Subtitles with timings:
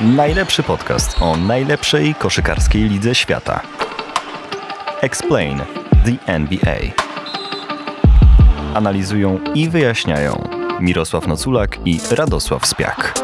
[0.00, 3.60] Najlepszy podcast o najlepszej koszykarskiej lidze świata.
[5.00, 5.58] Explain
[6.04, 6.76] the NBA.
[8.74, 10.48] Analizują i wyjaśniają
[10.80, 13.14] Mirosław Noculak i Radosław Spiak.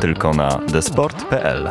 [0.00, 1.70] Tylko na desport.pl.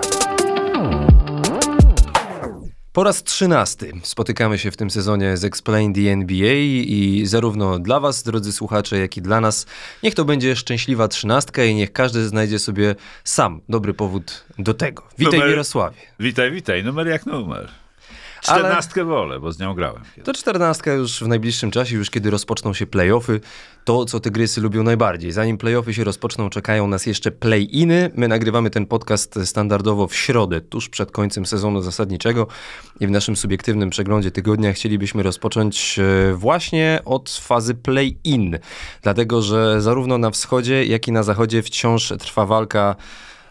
[2.97, 7.99] Po raz trzynasty spotykamy się w tym sezonie z Explain the NBA i zarówno dla
[7.99, 9.65] Was, drodzy słuchacze, jak i dla nas,
[10.03, 15.03] niech to będzie szczęśliwa trzynastka i niech każdy znajdzie sobie sam dobry powód do tego.
[15.17, 15.97] Witaj Numer- Mirosławie.
[16.19, 16.83] Witaj, witaj.
[16.83, 17.69] Numer jak numer.
[18.47, 20.01] Czternastkę wolę, bo z nią grałem.
[20.23, 23.39] To czternastka już w najbliższym czasie, już kiedy rozpoczną się playoffy,
[23.83, 25.31] to co Tygrysy lubią najbardziej.
[25.31, 28.11] Zanim playoffy się rozpoczną, czekają nas jeszcze play-iny.
[28.15, 32.47] My nagrywamy ten podcast standardowo w środę, tuż przed końcem sezonu zasadniczego
[32.99, 38.59] i w naszym subiektywnym przeglądzie tygodnia chcielibyśmy rozpocząć e, właśnie od fazy play-in,
[39.01, 42.95] dlatego że zarówno na wschodzie, jak i na zachodzie wciąż trwa walka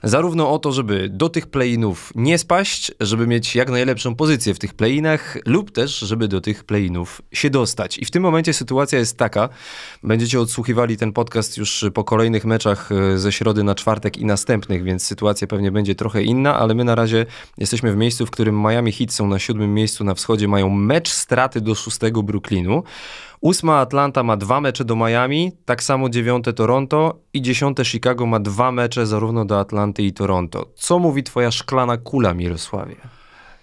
[0.02, 4.58] Zarówno o to, żeby do tych play-inów nie spaść, żeby mieć jak najlepszą pozycję w
[4.58, 7.98] tych play-inach, lub też, żeby do tych play-inów się dostać.
[7.98, 9.48] I w tym momencie sytuacja jest taka,
[10.02, 14.82] będziecie odsłuchiwali ten podcast już po kolejnych meczach e, ze środy na czwartek i następnych,
[14.82, 17.26] więc sytuacja pewnie będzie trochę inna, ale my na razie
[17.58, 21.12] jesteśmy w miejscu, w którym Miami Heat są na siódmym miejscu na wschodzie, mają mecz
[21.12, 22.82] straty do szóstego Brooklynu.
[23.40, 28.40] Ósma Atlanta ma dwa mecze do Miami, tak samo dziewiąte Toronto i dziesiąte Chicago ma
[28.40, 30.66] dwa mecze zarówno do Atlanty i Toronto.
[30.74, 32.96] Co mówi twoja szklana kula, Mirosławie?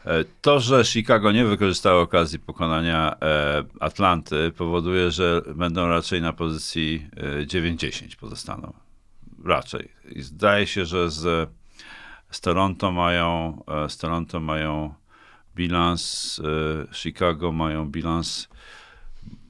[0.06, 6.34] E, To, że Chicago nie wykorzystało okazji pokonania e, Atlanty, powoduje, że będą raczej na
[6.34, 7.08] pozycji
[7.42, 8.74] e, 9-10 pozostaną.
[9.46, 9.90] Raczej.
[10.12, 11.50] I zdaje się, że z,
[12.32, 14.94] z Toronto mają e, z Toronto mają
[15.56, 16.42] bilans,
[16.92, 18.48] e, Chicago mają bilans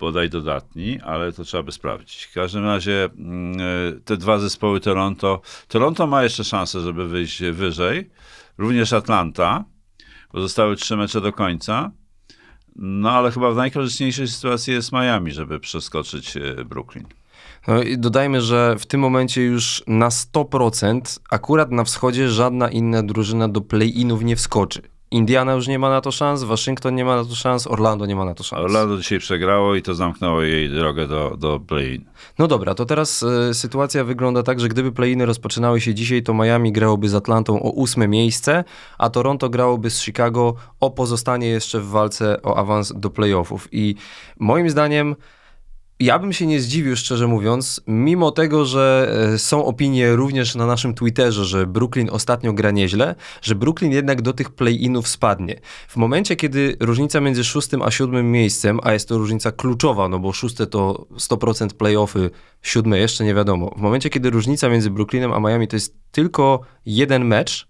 [0.04, 2.23] bodaj dodatni, ale to trzeba by sprawdzić.
[2.23, 7.44] W każdym razie mm, e, te dwa zespoły Toronto, Toronto ma jeszcze szansę, żeby wyjść
[7.44, 8.10] wyżej,
[8.58, 9.66] również Atlanta,
[10.33, 11.92] bo zostały trzy mecze do końca.
[12.76, 17.06] No ale chyba w najkorzystniejszej sytuacji jest Miami, żeby przeskoczyć e, Brooklyn.
[17.67, 23.04] No i dodajmy, że w tym momencie już na 100% akurat na wschodzie żadna inna
[23.04, 24.82] drużyna do play-inów nie wskoczy.
[25.14, 28.16] Indiana już nie ma na to szans, Waszyngton nie ma na to szans, Orlando nie
[28.16, 28.64] ma na to szans.
[28.64, 32.06] Orlando dzisiaj przegrało i to zamknęło jej drogę do, do play-in.
[32.40, 36.34] No dobra, to teraz e, sytuacja wygląda tak, że gdyby play-iny rozpoczynały się dzisiaj, to
[36.34, 38.64] Miami grałoby z Atlantą o ósme miejsce,
[38.98, 43.68] a Toronto grałoby z Chicago o pozostanie jeszcze w walce o awans do playoffów.
[43.72, 43.95] I
[44.40, 45.16] moim zdaniem
[45.99, 50.65] ja bym się nie zdziwił, szczerze mówiąc, mimo tego, że e, są opinie również na
[50.65, 55.59] naszym Twitterze, że Brooklyn ostatnio gra nieźle, że Brooklyn jednak do tych play-inów spadnie.
[55.87, 60.20] W momencie, kiedy różnica między szóstym a siódmym miejscem, a jest to różnica kluczowa, no
[60.20, 62.30] bo szóste to 100% playoffy,
[62.61, 63.73] siódme jeszcze nie wiadomo.
[63.77, 67.67] W momencie, kiedy różnica między Brooklynem a Miami to jest tylko jeden mecz,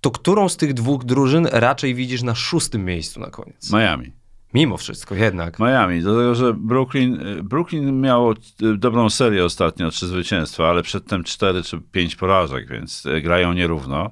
[0.00, 3.72] to którą z tych dwóch drużyn raczej widzisz na szóstym miejscu na koniec?
[3.72, 4.12] Miami.
[4.56, 5.58] Mimo wszystko, jednak.
[5.58, 11.24] Miami, dlatego że Brooklyn, y, Brooklyn miało y, dobrą serię ostatnio, trzy zwycięstwa, ale przedtem
[11.24, 14.10] cztery czy pięć porażek, więc y, grają nierówno.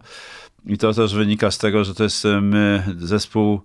[0.66, 2.27] I to też wynika z tego, że to jest
[2.97, 3.60] zespół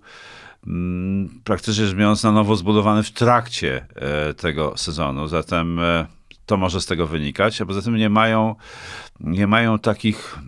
[0.67, 6.05] mm, praktycznie rzecz biorąc na nowo zbudowany w trakcie e, tego sezonu, zatem e,
[6.45, 8.55] to może z tego wynikać, a poza tym nie mają,
[9.19, 10.39] nie mają takich,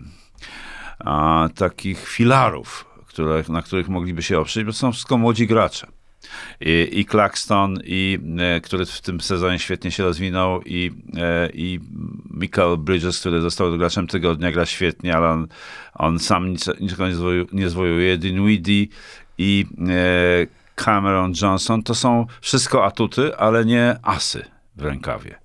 [0.98, 5.91] a, takich filarów, które, na których mogliby się oprzeć, bo są wszystko młodzi gracze
[6.60, 11.80] i, i Claxton, i, e, który w tym sezonie świetnie się rozwinął, i, e, i
[12.30, 15.46] Michael Bridges, który został graczem tygodnia, gra świetnie, ale on,
[15.94, 18.18] on sam nic, niczego nie, zwoju, nie zwojuje.
[19.38, 24.44] I e, Cameron Johnson to są wszystko atuty, ale nie asy
[24.76, 25.41] w rękawie.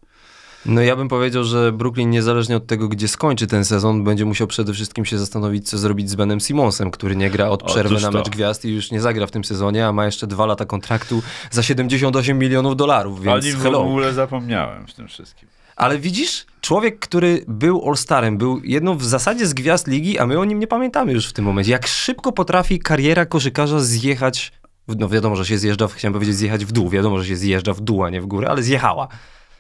[0.68, 4.48] No ja bym powiedział, że Brooklyn niezależnie od tego, gdzie skończy ten sezon, będzie musiał
[4.48, 8.12] przede wszystkim się zastanowić, co zrobić z Benem Simonsem, który nie gra od przerwy na
[8.12, 11.24] mecz gwiazd i już nie zagra w tym sezonie, a ma jeszcze dwa lata kontraktu
[11.52, 13.82] za 78 milionów dolarów, więc nim w hello.
[13.82, 15.50] ogóle zapomniałem w tym wszystkim.
[15.76, 20.40] Ale widzisz, człowiek, który był All-Starem, był jedną w zasadzie z gwiazd ligi, a my
[20.40, 21.72] o nim nie pamiętamy już w tym momencie.
[21.72, 24.52] Jak szybko potrafi kariera koszykarza zjechać,
[24.88, 27.82] no wiadomo, że się zjeżdża, chciałem powiedzieć zjechać w dół, wiadomo, że się zjeżdża w
[27.82, 29.08] dół, a nie w górę, ale zjechała.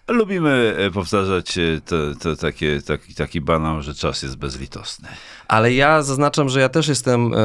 [0.07, 5.09] Lubimy e, powtarzać e, to, to takie, taki, taki banał, że czas jest bezlitosny.
[5.47, 7.37] Ale ja zaznaczam, że ja też jestem, e,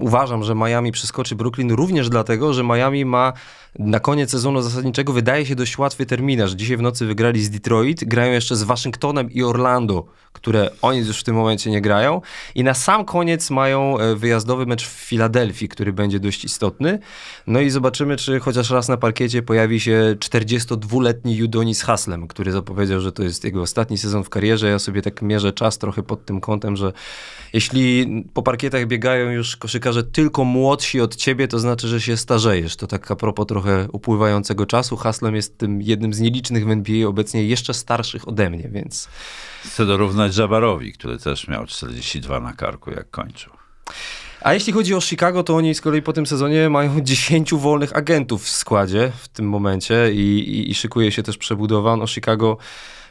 [0.00, 3.32] uważam, że Miami przeskoczy Brooklyn również dlatego, że Miami ma
[3.78, 6.52] na koniec sezonu zasadniczego wydaje się dość łatwy terminarz.
[6.52, 11.20] Dzisiaj w nocy wygrali z Detroit, grają jeszcze z Waszyngtonem i Orlando, które oni już
[11.20, 12.20] w tym momencie nie grają.
[12.54, 16.98] I na sam koniec mają e, wyjazdowy mecz w Filadelfii, który będzie dość istotny.
[17.46, 23.00] No i zobaczymy, czy chociaż raz na parkiecie pojawi się 42-letni Judonis Haslem, który zapowiedział,
[23.00, 24.68] że to jest jego ostatni sezon w karierze.
[24.68, 26.92] Ja sobie tak mierzę czas trochę pod tym kątem, że
[27.52, 32.76] jeśli po parkietach biegają już koszykarze tylko młodsi od ciebie, to znaczy, że się starzejesz.
[32.76, 34.96] To tak a propos trochę upływającego czasu.
[34.96, 39.08] Haslem jest tym jednym z nielicznych w NBA obecnie jeszcze starszych ode mnie, więc...
[39.64, 43.52] Chcę dorównać Jabarowi, który też miał 42 na karku, jak kończył.
[44.40, 47.96] A jeśli chodzi o Chicago, to oni z kolei po tym sezonie mają 10 wolnych
[47.96, 51.96] agentów w składzie w tym momencie i, i, i szykuje się też przebudowa.
[51.96, 52.56] No Chicago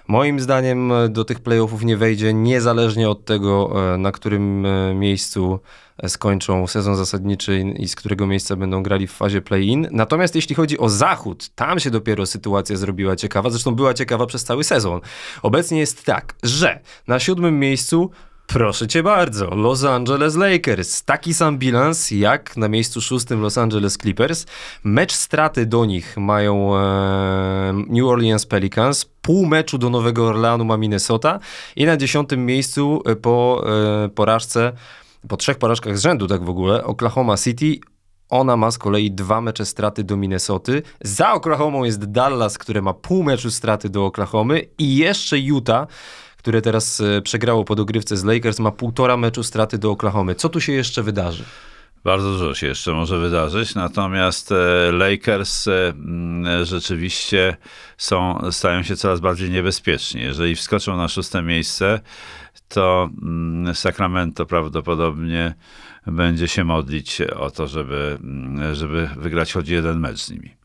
[0.09, 5.59] moim zdaniem do tych playoffów nie wejdzie, niezależnie od tego, e, na którym e, miejscu
[6.07, 9.87] skończą sezon zasadniczy i z którego miejsca będą grali w fazie play-in.
[9.91, 14.43] Natomiast jeśli chodzi o zachód, tam się dopiero sytuacja zrobiła ciekawa, zresztą była ciekawa przez
[14.43, 15.01] cały sezon.
[15.41, 18.11] Obecnie jest tak, że na siódmym miejscu
[18.53, 21.03] Proszę cię bardzo, Los Angeles Lakers.
[21.03, 24.45] Taki sam bilans jak na miejscu szóstym Los Angeles Clippers.
[24.83, 29.05] Mecz straty do nich mają e, New Orleans Pelicans.
[29.21, 31.39] Pół meczu do Nowego Orleanu ma Minnesota.
[31.75, 33.65] I na dziesiątym miejscu e, po
[34.05, 34.73] e, porażce,
[35.27, 37.79] po trzech porażkach z rzędu tak w ogóle, Oklahoma City.
[38.29, 40.81] Ona ma z kolei dwa mecze straty do Minnesoty.
[41.01, 45.87] Za Oklahomą jest Dallas, które ma pół meczu straty do Oklahomy i jeszcze Utah,
[46.39, 50.35] które teraz e, przegrało po dogrywce z Lakers, ma półtora meczu straty do Oklahomy.
[50.35, 51.43] Co tu się jeszcze wydarzy?
[52.03, 55.93] Bardzo dużo się jeszcze może wydarzyć, natomiast e, Lakers e,
[56.63, 57.57] rzeczywiście
[57.97, 60.21] są, stają się coraz bardziej niebezpieczni.
[60.21, 61.99] Jeżeli wskoczą na szóste miejsce,
[62.67, 63.09] to
[63.73, 65.53] Sacramento prawdopodobnie
[66.07, 68.19] będzie się modlić o to, żeby,
[68.73, 70.55] żeby wygrać choć jeden mecz z nimi.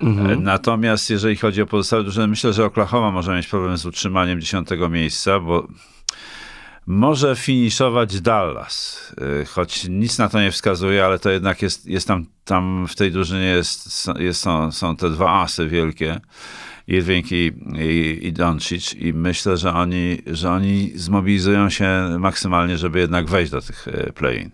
[0.00, 0.42] Mhm.
[0.42, 4.88] Natomiast jeżeli chodzi o pozostałe drużyny, myślę, że Oklahoma może mieć problem z utrzymaniem dziesiątego
[4.88, 5.68] miejsca, bo
[6.86, 9.12] może finiszować Dallas,
[9.42, 12.96] y, choć nic na to nie wskazuje, ale to jednak jest, jest tam, tam w
[12.96, 16.20] tej drużynie jest, jest, są, są te dwa asy wielkie,
[16.86, 22.98] Irving i, i, i Doncic i myślę, że oni, że oni zmobilizują się maksymalnie, żeby
[22.98, 24.50] jednak wejść do tych y, play-in.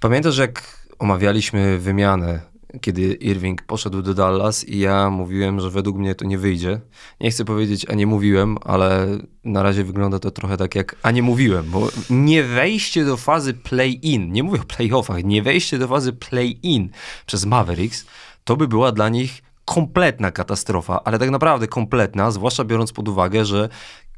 [0.00, 2.49] Pamiętasz, jak omawialiśmy wymianę
[2.80, 6.80] kiedy Irving poszedł do Dallas i ja mówiłem, że według mnie to nie wyjdzie.
[7.20, 9.06] Nie chcę powiedzieć, a nie mówiłem, ale
[9.44, 13.54] na razie wygląda to trochę tak jak, a nie mówiłem, bo nie wejście do fazy
[13.54, 16.90] play-in, nie mówię o playoffach, nie wejście do fazy play-in
[17.26, 18.06] przez Mavericks,
[18.44, 23.44] to by była dla nich kompletna katastrofa, ale tak naprawdę kompletna, zwłaszcza biorąc pod uwagę,
[23.44, 23.68] że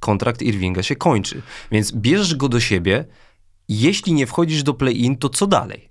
[0.01, 1.43] kontrakt Irvinga się kończy.
[1.71, 3.05] Więc bierzesz go do siebie,
[3.69, 5.89] jeśli nie wchodzisz do play-in, to co dalej?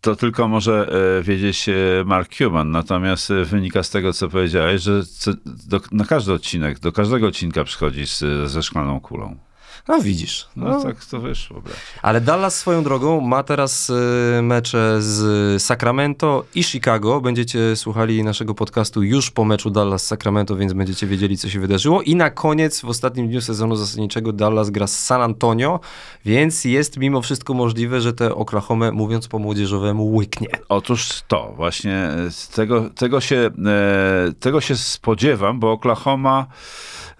[0.00, 0.88] To tylko może
[1.18, 1.72] e, wiedzieć e,
[2.04, 2.70] Mark Cuban.
[2.70, 5.02] Natomiast e, wynika z tego, co powiedziałeś, że
[5.66, 8.04] do, na każdy odcinek, do każdego odcinka przychodzi
[8.46, 9.49] ze szklaną kulą.
[9.88, 10.48] No widzisz.
[10.56, 11.60] No, no tak to wyszło.
[11.60, 11.78] Bracie.
[12.02, 17.20] Ale Dallas swoją drogą ma teraz y, mecze z Sacramento i Chicago.
[17.20, 22.02] Będziecie słuchali naszego podcastu już po meczu Dallas-Sacramento, więc będziecie wiedzieli, co się wydarzyło.
[22.02, 25.80] I na koniec, w ostatnim dniu sezonu zasadniczego, Dallas gra z San Antonio,
[26.24, 30.48] więc jest mimo wszystko możliwe, że te Oklahoma, mówiąc po młodzieżowemu, łyknie.
[30.68, 32.10] Otóż to, właśnie
[32.54, 36.46] tego, tego, się, e, tego się spodziewam, bo Oklahoma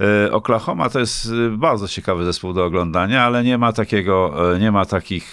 [0.01, 4.59] E, Oklahoma to jest e, bardzo ciekawy zespół do oglądania, ale nie ma takiego, e,
[4.59, 5.33] nie ma takich,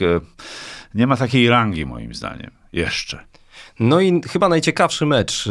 [0.95, 2.51] nie ma takiej rangi moim zdaniem.
[2.73, 3.23] Jeszcze.
[3.79, 5.49] No i chyba najciekawszy mecz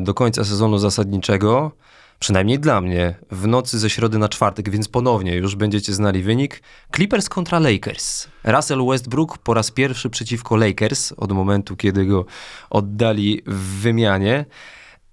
[0.00, 1.72] do końca sezonu zasadniczego,
[2.18, 6.62] przynajmniej dla mnie, w nocy ze środy na czwartek, więc ponownie już będziecie znali wynik.
[6.94, 8.28] Clippers kontra Lakers.
[8.44, 12.24] Russell Westbrook po raz pierwszy przeciwko Lakers od momentu, kiedy go
[12.70, 14.44] oddali w wymianie.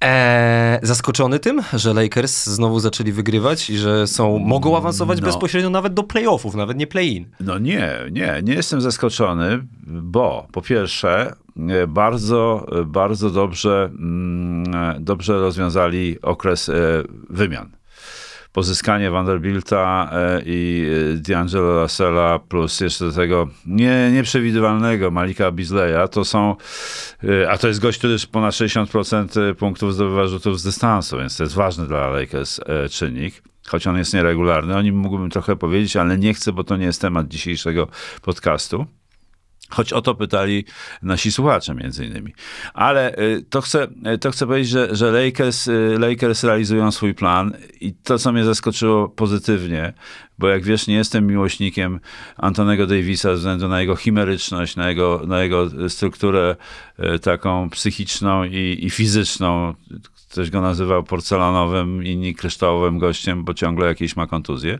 [0.05, 5.25] Eee, zaskoczony tym, że Lakers znowu zaczęli wygrywać i że są, mogą awansować no.
[5.25, 7.25] bezpośrednio nawet do playoffów, nawet nie play-in.
[7.39, 11.33] No nie, nie, nie jestem zaskoczony, bo po pierwsze
[11.69, 16.73] e, bardzo, bardzo dobrze, mm, dobrze rozwiązali okres e,
[17.29, 17.69] wymian
[18.55, 26.09] pozyskanie Vanderbilta e, i e, D'Angelo Russella plus jeszcze do tego nie, nieprzewidywalnego Malika Bizleya,
[26.11, 26.55] to są,
[27.23, 31.37] e, a to jest gość, który już ponad 60% punktów zdobywa rzutów z dystansu, więc
[31.37, 32.59] to jest ważny dla Lakers
[32.91, 34.75] czynnik choć on jest nieregularny.
[34.75, 37.87] O nim mógłbym trochę powiedzieć, ale nie chcę, bo to nie jest temat dzisiejszego
[38.21, 38.85] podcastu.
[39.69, 40.65] Choć o to pytali
[41.01, 42.33] nasi słuchacze między innymi.
[42.73, 47.13] Ale y, to chcę, y, to chcę powiedzieć, że, że Lakers, y, Lakers realizują swój
[47.13, 49.93] plan i to, co mnie zaskoczyło pozytywnie,
[50.39, 51.99] bo jak wiesz, nie jestem miłośnikiem
[52.37, 56.55] Antonego Davisa ze względu na jego chimeryczność, na jego, na jego strukturę
[57.21, 59.73] taką psychiczną i, i fizyczną.
[60.31, 64.79] Ktoś go nazywał porcelanowym, inni kryształowym gościem, bo ciągle jakieś ma kontuzje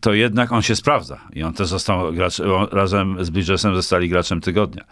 [0.00, 1.20] to jednak on się sprawdza.
[1.32, 2.40] I on też został gracz,
[2.72, 4.84] razem z Bridgesem zostali graczem tygodnia.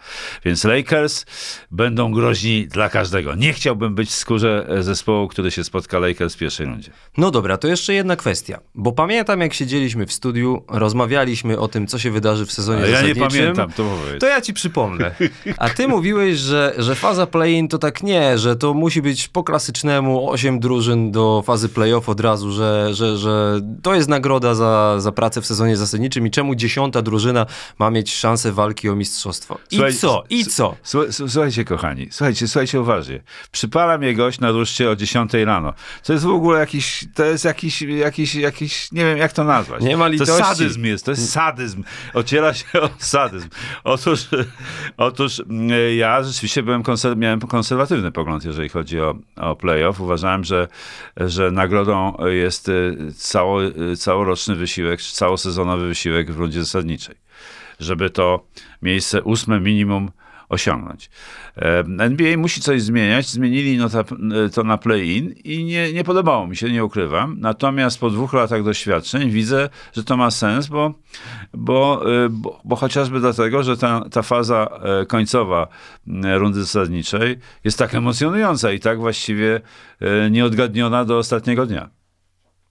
[0.45, 1.25] Więc Lakers
[1.71, 3.35] będą groźni dla każdego.
[3.35, 6.91] Nie chciałbym być w skórze zespołu, który się spotka Lakers w pierwszej rundzie.
[7.17, 8.59] No dobra, to jeszcze jedna kwestia.
[8.75, 12.87] Bo pamiętam, jak siedzieliśmy w studiu, rozmawialiśmy o tym, co się wydarzy w sezonie ja
[12.87, 13.23] zasadniczym.
[13.23, 14.19] nie pamiętam, to powiedz.
[14.19, 15.11] To ja ci przypomnę.
[15.57, 19.43] A ty mówiłeś, że, że faza play-in to tak nie, że to musi być po
[19.43, 24.86] klasycznemu 8 drużyn do fazy play-off od razu, że, że, że to jest nagroda za
[24.97, 27.45] za, pracę w sezonie zasadniczym i czemu dziesiąta drużyna
[27.79, 29.57] ma mieć szansę walki o mistrzostwo.
[29.71, 30.23] I Słuchaj, co?
[30.29, 30.75] I co?
[31.11, 33.23] Słuchajcie, kochani, słuchajcie, słuchajcie uważnie.
[33.51, 35.73] Przypala mnie gość na ruszcie o 10 rano.
[36.03, 39.83] To jest w ogóle jakiś, to jest jakiś, jakiś, jakiś, nie wiem jak to nazwać.
[39.83, 40.33] Nie ma litości.
[40.33, 41.83] To sadyzm jest, to jest sadyzm.
[42.13, 43.49] Ociera się o sadyzm.
[43.83, 44.27] Otóż,
[44.97, 49.99] otóż mm, ja rzeczywiście byłem konser miałem konserwatywny pogląd, jeżeli chodzi o, o playoff.
[49.99, 50.67] Uważałem, że,
[51.17, 57.15] że nagrodą jest y, cało, y, całoroczny wysiłek wysiłek, całosezonowy wysiłek w rundzie zasadniczej,
[57.79, 58.47] żeby to
[58.81, 60.11] miejsce ósme minimum
[60.49, 61.09] osiągnąć.
[61.99, 63.29] NBA musi coś zmieniać.
[63.29, 63.89] Zmienili no
[64.53, 67.35] to na play-in i nie, nie podobało mi się, nie ukrywam.
[67.39, 70.93] Natomiast po dwóch latach doświadczeń widzę, że to ma sens, bo,
[71.53, 74.67] bo, e, bo, bo chociażby dlatego, że ta, ta faza
[75.01, 75.67] e, końcowa
[76.37, 79.61] rundy zasadniczej jest tak emocjonująca i tak właściwie
[79.99, 81.96] e, nieodgadniona do ostatniego dnia.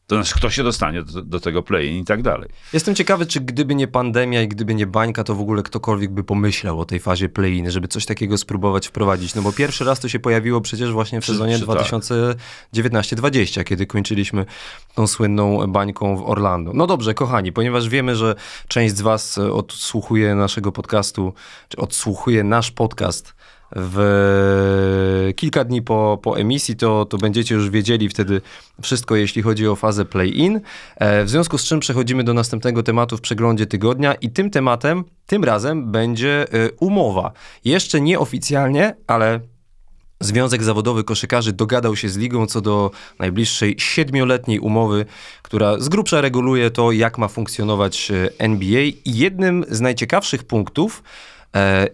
[0.07, 2.49] To znaczy, kto się dostanie do, do tego play i tak dalej.
[2.73, 6.25] Jestem ciekawy, czy gdyby nie pandemia i gdyby nie bańka, to w ogóle ktokolwiek by
[6.25, 9.35] pomyślał o tej fazie play-in, żeby coś takiego spróbować wprowadzić.
[9.35, 13.67] No bo pierwszy raz to się pojawiło przecież właśnie w sezonie 2019-20, tak.
[13.67, 14.47] kiedy kończyliśmy
[14.95, 16.73] tą słynną bańką w Orlando.
[16.75, 18.35] No dobrze, kochani, ponieważ wiemy, że
[18.69, 21.33] część z was odsłuchuje naszego podcastu,
[21.69, 23.36] czy odsłuchuje nasz podcast
[23.79, 28.41] w kilka dni po, po emisji, to, to będziecie już wiedzieli wtedy
[28.83, 30.61] wszystko, jeśli chodzi o fazę play-in.
[30.97, 35.05] E, w związku z czym przechodzimy do następnego tematu w przeglądzie tygodnia i tym tematem,
[35.27, 37.33] tym razem będzie e, umowa.
[37.65, 39.41] Jeszcze nieoficjalnie, ale
[40.21, 45.07] Związek Zawodowy Koszykarzy dogadał się z ligą co do najbliższej siedmioletniej umowy,
[45.43, 48.83] która z grubsza reguluje to, jak ma funkcjonować e, NBA.
[48.83, 51.36] I jednym z najciekawszych punktów E,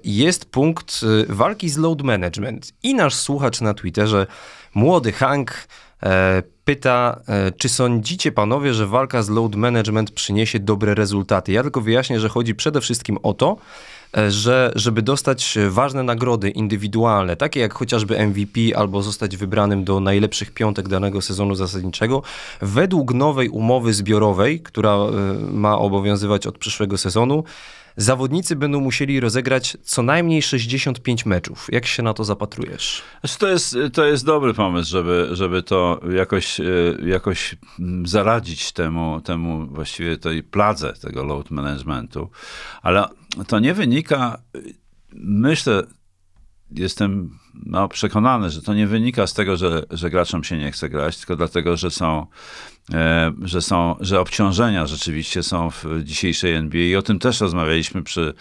[0.05, 2.73] jest punkt e, walki z load management.
[2.83, 4.27] I nasz słuchacz na Twitterze,
[4.75, 5.69] młody Hank,
[6.03, 7.21] e, pyta,
[7.59, 11.53] czy sądzicie panowie, że walka z load management przyniesie dobre rezultaty?
[11.53, 13.57] Ja tylko wyjaśnię, że chodzi przede wszystkim o to,
[14.29, 20.51] że żeby dostać ważne nagrody indywidualne, takie jak chociażby MVP albo zostać wybranym do najlepszych
[20.51, 22.23] piątek danego sezonu zasadniczego,
[22.61, 24.99] według nowej umowy zbiorowej, która
[25.53, 27.45] ma obowiązywać od przyszłego sezonu,
[27.97, 31.67] zawodnicy będą musieli rozegrać co najmniej 65 meczów.
[31.73, 33.03] Jak się na to zapatrujesz?
[33.21, 36.65] Znaczy, to jest, to jest dobry pomysł, żeby, żeby to jakoś, e,
[37.07, 37.57] jakoś
[38.05, 42.31] zaradzić temu, temu właściwie tej pladze tego load managementu,
[42.83, 43.05] ale
[43.47, 44.39] to nie wynika,
[45.15, 45.83] myślę,
[46.71, 50.89] jestem no, przekonany, że to nie wynika z tego, że, że graczom się nie chce
[50.89, 52.27] grać, tylko dlatego, że są,
[52.95, 58.03] e, że są, że obciążenia rzeczywiście są w dzisiejszej NBA i o tym też rozmawialiśmy
[58.03, 58.35] przy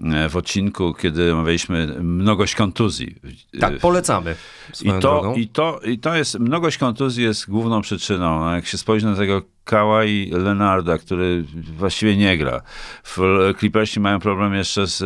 [0.00, 3.16] e, w odcinku, kiedy omawialiśmy mnogość kontuzji.
[3.60, 4.36] Tak, polecamy.
[4.82, 8.40] I to, i, to, I to jest, mnogość kontuzji jest główną przyczyną.
[8.40, 11.44] No, jak się spojrzy na tego Kawhi Leonarda, który
[11.76, 12.62] właściwie nie gra.
[13.58, 14.96] Clippersi mają problem jeszcze z,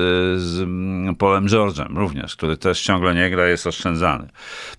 [0.41, 4.29] z mm, Polem George'em również, który też ciągle nie gra, jest oszczędzany.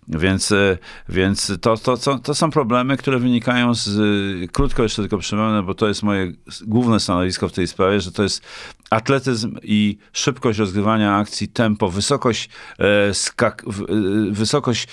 [0.08, 0.78] Więc, e,
[1.10, 5.74] więc to, to, to, to są problemy, które wynikają z, krótko jeszcze tylko przypomnę, bo
[5.74, 8.46] to jest moje główne stanowisko w tej sprawie, że to jest
[8.90, 12.50] atletyzm i szybkość rozgrywania akcji, tempo, wysokość,
[12.80, 13.86] e, skak, w, e,
[14.32, 14.88] wysokość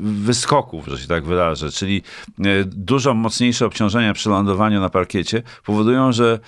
[0.00, 2.02] wyskoków, że się tak wyrażę, czyli
[2.38, 6.38] e, dużo mocniejsze obciążenia przy lądowaniu na parkiecie powodują, że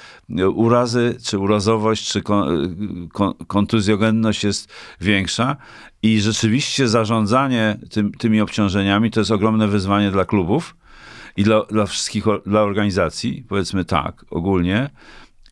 [0.54, 2.22] urazy, czy urazowość, czy
[3.46, 5.56] kontuzjogenność jest większa
[6.02, 10.76] i rzeczywiście zarządzanie tym, tymi obciążeniami to jest ogromne wyzwanie dla klubów
[11.36, 14.90] i dla, dla wszystkich, dla organizacji, powiedzmy tak, ogólnie.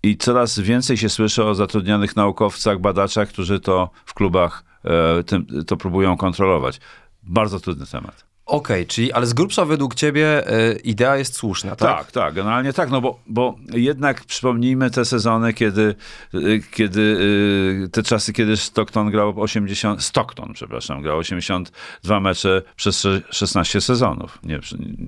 [0.03, 5.77] I coraz więcej się słyszy o zatrudnionych naukowcach, badaczach, którzy to w klubach e, to
[5.77, 6.81] próbują kontrolować.
[7.23, 8.28] Bardzo trudny temat.
[8.49, 11.99] Okej, czyli, ale z grubsza według ciebie e, idea jest słuszna, tak?
[11.99, 15.95] Tak, tak, generalnie tak, no bo, bo jednak przypomnijmy te sezony, kiedy,
[16.35, 23.00] y, kiedy y, te czasy, kiedy Stockton grał 80, Stockton, przepraszam, grał 82 mecze przez
[23.00, 24.38] sze- 16 sezonów.
[24.43, 24.61] Nie,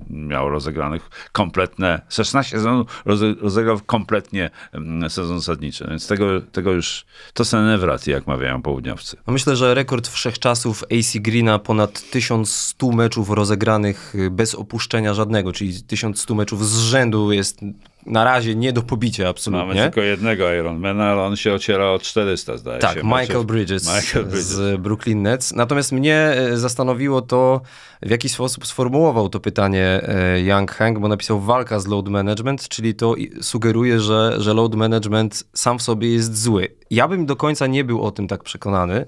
[0.09, 7.05] miał rozegranych kompletne, 16 sezonów roze, rozegrał kompletnie mm, sezon zasadniczy, więc tego, tego już,
[7.33, 9.17] to są nevraty, jak mawiają południowcy.
[9.27, 15.51] No myślę, że rekord wszechczasów AC Greena ponad 1100 meczów rozegranych y, bez opuszczenia żadnego,
[15.51, 17.59] czyli 1100 meczów z rzędu jest
[18.05, 19.81] na razie nie do pobicia Mamy absolutnie.
[19.83, 23.03] tylko jednego Ironmana, ale on się ociera o 400, zdaje Tak, się.
[23.03, 23.45] Michael meczów.
[23.45, 24.47] Bridges, Michael Bridges.
[24.47, 25.53] z Brooklyn Nets.
[25.53, 27.61] Natomiast mnie e, zastanowiło to,
[28.01, 32.67] w jaki sposób sformułował to pytanie e, Young Hank, bo napisał walka z load management,
[32.67, 36.67] czyli to sugeruje, że, że load management sam w sobie jest zły.
[36.89, 39.05] Ja bym do końca nie był o tym tak przekonany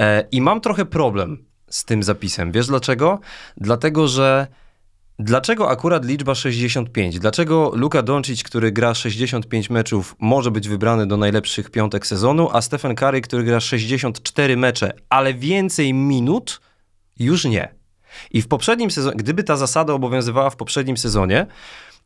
[0.00, 2.52] e, i mam trochę problem z tym zapisem.
[2.52, 3.20] Wiesz dlaczego?
[3.56, 4.46] Dlatego, że
[5.22, 7.18] Dlaczego akurat liczba 65?
[7.18, 12.60] Dlaczego Luka Doncic, który gra 65 meczów, może być wybrany do najlepszych piątek sezonu, a
[12.62, 16.60] Stephen Curry, który gra 64 mecze, ale więcej minut,
[17.18, 17.74] już nie.
[18.30, 21.46] I w poprzednim sezonie, gdyby ta zasada obowiązywała w poprzednim sezonie,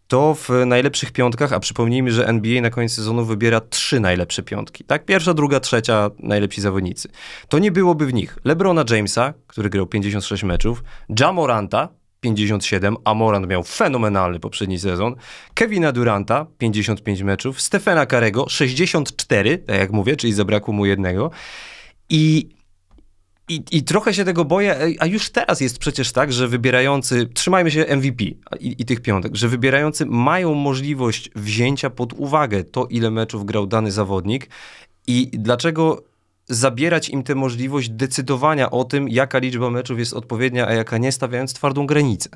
[0.08, 4.84] to w najlepszych piątkach, a przypomnijmy, że NBA na koniec sezonu wybiera trzy najlepsze piątki,
[4.84, 5.04] tak?
[5.04, 7.08] Pierwsza, druga, trzecia najlepsi zawodnicy.
[7.48, 10.84] To nie byłoby w nich LeBrona Jamesa, który grał 56 meczów,
[11.20, 11.88] Jamoranta
[12.20, 15.14] 57, a Morant miał fenomenalny poprzedni sezon,
[15.54, 21.30] Kevina Duranta 55 meczów, Stefana Karego 64, tak jak mówię, czyli zabrakło mu jednego
[22.10, 22.53] i
[23.48, 27.70] i, I trochę się tego boję, a już teraz jest przecież tak, że wybierający, trzymajmy
[27.70, 28.36] się MVP i,
[28.78, 33.92] i tych piątek, że wybierający mają możliwość wzięcia pod uwagę to, ile meczów grał dany
[33.92, 34.48] zawodnik
[35.06, 36.02] i dlaczego
[36.48, 41.12] zabierać im tę możliwość decydowania o tym, jaka liczba meczów jest odpowiednia, a jaka nie,
[41.12, 42.28] stawiając twardą granicę.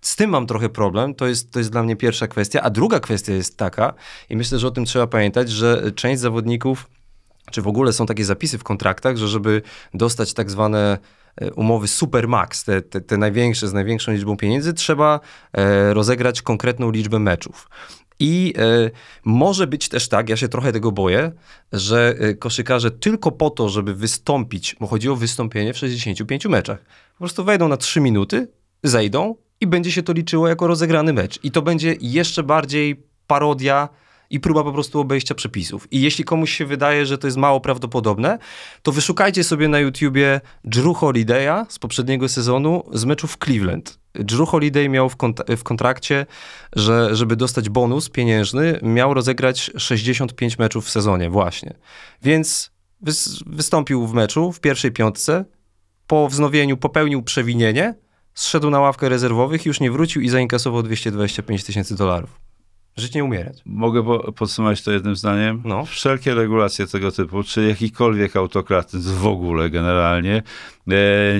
[0.00, 3.00] Z tym mam trochę problem, to jest, to jest dla mnie pierwsza kwestia, a druga
[3.00, 3.94] kwestia jest taka,
[4.30, 6.86] i myślę, że o tym trzeba pamiętać, że część zawodników
[7.50, 9.62] czy w ogóle są takie zapisy w kontraktach, że żeby
[9.94, 10.98] dostać tak zwane
[11.36, 15.20] e, umowy supermax, te, te, te największe z największą liczbą pieniędzy, trzeba
[15.52, 17.68] e, rozegrać konkretną liczbę meczów.
[18.18, 18.90] I e,
[19.24, 21.32] może być też tak, ja się trochę tego boję,
[21.72, 26.78] że koszykarze tylko po to, żeby wystąpić, bo chodzi o wystąpienie w 65 meczach,
[27.12, 28.48] po prostu wejdą na 3 minuty,
[28.82, 31.38] zejdą i będzie się to liczyło jako rozegrany mecz.
[31.42, 33.88] I to będzie jeszcze bardziej parodia
[34.30, 35.92] i próba po prostu obejścia przepisów.
[35.92, 38.38] I jeśli komuś się wydaje, że to jest mało prawdopodobne,
[38.82, 43.98] to wyszukajcie sobie na YouTubie Drew Holiday'a z poprzedniego sezonu z meczu w Cleveland.
[44.14, 46.26] Drew Holiday miał w, kont- w kontrakcie,
[46.76, 51.74] że żeby dostać bonus pieniężny, miał rozegrać 65 meczów w sezonie właśnie.
[52.22, 52.70] Więc
[53.04, 55.44] wys- wystąpił w meczu w pierwszej piątce,
[56.06, 57.94] po wznowieniu popełnił przewinienie,
[58.34, 62.49] zszedł na ławkę rezerwowych, już nie wrócił i zainkasował 225 tysięcy dolarów.
[62.96, 63.58] Żyć nie umierać.
[63.66, 65.62] Mogę po, podsumować to jednym zdaniem?
[65.64, 65.84] No.
[65.84, 70.42] Wszelkie regulacje tego typu, czy jakikolwiek autokratyzm w ogóle generalnie,
[70.88, 70.92] e,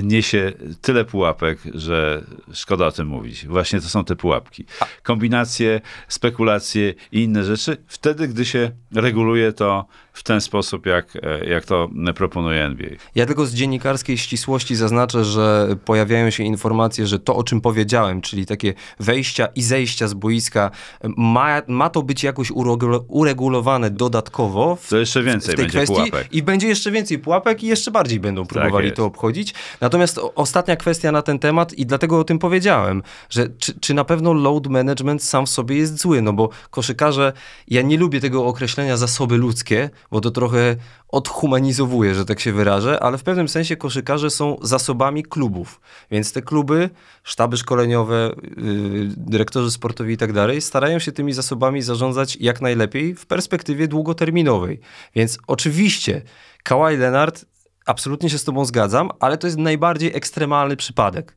[0.03, 3.47] niesie tyle pułapek, że szkoda o tym mówić.
[3.47, 4.65] Właśnie to są te pułapki.
[5.03, 9.87] Kombinacje, spekulacje i inne rzeczy, wtedy, gdy się reguluje to
[10.21, 12.89] w ten sposób, jak, e, jak to proponuje NBA.
[13.15, 18.21] Ja tylko z dziennikarskiej ścisłości zaznaczę, że pojawiają się informacje, że to, o czym powiedziałem,
[18.21, 20.71] czyli takie wejścia i zejścia z boiska,
[21.17, 25.79] ma, ma to być jakoś uregul- uregulowane dodatkowo w, To jeszcze więcej w tej będzie
[25.79, 26.33] kwestii pułapek.
[26.33, 28.97] i będzie jeszcze więcej pułapek i jeszcze bardziej będą próbowali jest.
[28.97, 29.55] to obchodzić.
[29.81, 34.05] Natomiast ostatnia kwestia na ten temat i dlatego o tym powiedziałem, że czy, czy na
[34.05, 37.33] pewno load management sam w sobie jest zły, no bo koszykarze,
[37.69, 40.77] ja nie lubię tego określenia zasoby ludzkie, bo to trochę
[41.09, 46.43] odhumanizowuje, że tak się wyrażę, ale w pewnym sensie koszykarze są zasobami klubów, więc te
[46.43, 46.91] kluby,
[47.23, 53.15] sztaby szkoleniowe, yy, dyrektorzy sportowi i tak dalej, starają się tymi zasobami zarządzać jak najlepiej
[53.15, 54.81] w perspektywie długoterminowej.
[55.15, 56.23] Więc oczywiście
[56.63, 57.45] Kawhi Leonard,
[57.87, 61.37] absolutnie się z tobą zgadzam, ale to jest najbardziej ekstremalny przypadek.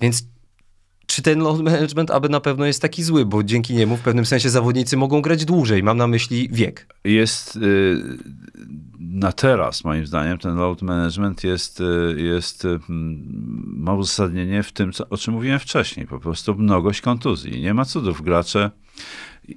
[0.00, 0.22] Więc
[1.12, 4.26] czy ten load management aby na pewno jest taki zły, bo dzięki niemu w pewnym
[4.26, 5.82] sensie zawodnicy mogą grać dłużej.
[5.82, 6.86] Mam na myśli wiek.
[7.04, 8.02] jest y,
[8.98, 14.92] na teraz, moim zdaniem, ten load management jest, y, jest y, ma uzasadnienie w tym,
[14.92, 16.06] co, o czym mówiłem wcześniej.
[16.06, 17.60] Po prostu mnogość kontuzji.
[17.60, 18.22] Nie ma cudów.
[18.22, 18.70] Gracze.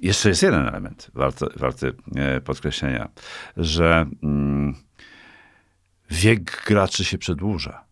[0.02, 3.08] Jeszcze jest jeden element warty, warty e, podkreślenia,
[3.56, 4.74] że mm,
[6.10, 7.85] wiek graczy się przedłuża.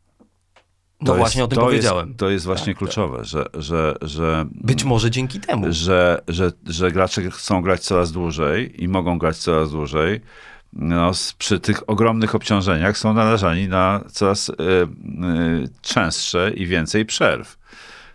[1.04, 2.08] No właśnie o tym to powiedziałem.
[2.08, 5.66] Jest, to jest właśnie Tak, kluczowe, że, że, że Być może dzięki temu.
[5.70, 10.20] że, że, że gracze chcą grać coraz dłużej i mogą grać coraz dłużej,
[10.72, 17.58] no, przy tych ogromnych obciążeniach są narażani na coraz y, y, częstsze i więcej przerw.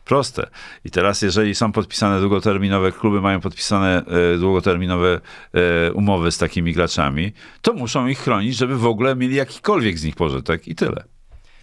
[0.09, 0.49] Proste.
[0.85, 5.21] I teraz, jeżeli są podpisane długoterminowe, kluby mają podpisane e, długoterminowe
[5.53, 10.03] e, umowy z takimi graczami, to muszą ich chronić, żeby w ogóle mieli jakikolwiek z
[10.03, 11.03] nich pożytek i tyle.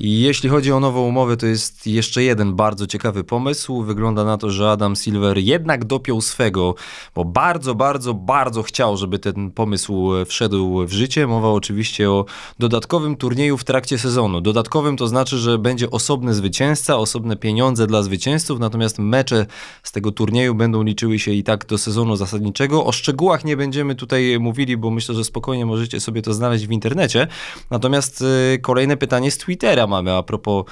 [0.01, 3.83] Jeśli chodzi o nową umowę, to jest jeszcze jeden bardzo ciekawy pomysł.
[3.83, 6.75] Wygląda na to, że Adam Silver jednak dopiął swego,
[7.15, 11.27] bo bardzo, bardzo, bardzo chciał, żeby ten pomysł wszedł w życie.
[11.27, 12.25] Mowa oczywiście o
[12.59, 14.41] dodatkowym turnieju w trakcie sezonu.
[14.41, 19.47] Dodatkowym to znaczy, że będzie osobny zwycięzca, osobne pieniądze dla zwycięzców, natomiast mecze
[19.83, 22.85] z tego turnieju będą liczyły się i tak do sezonu zasadniczego.
[22.85, 26.73] O szczegółach nie będziemy tutaj mówili, bo myślę, że spokojnie możecie sobie to znaleźć w
[26.73, 27.27] internecie.
[27.71, 28.23] Natomiast
[28.55, 30.65] y, kolejne pytanie z Twittera mamy a propos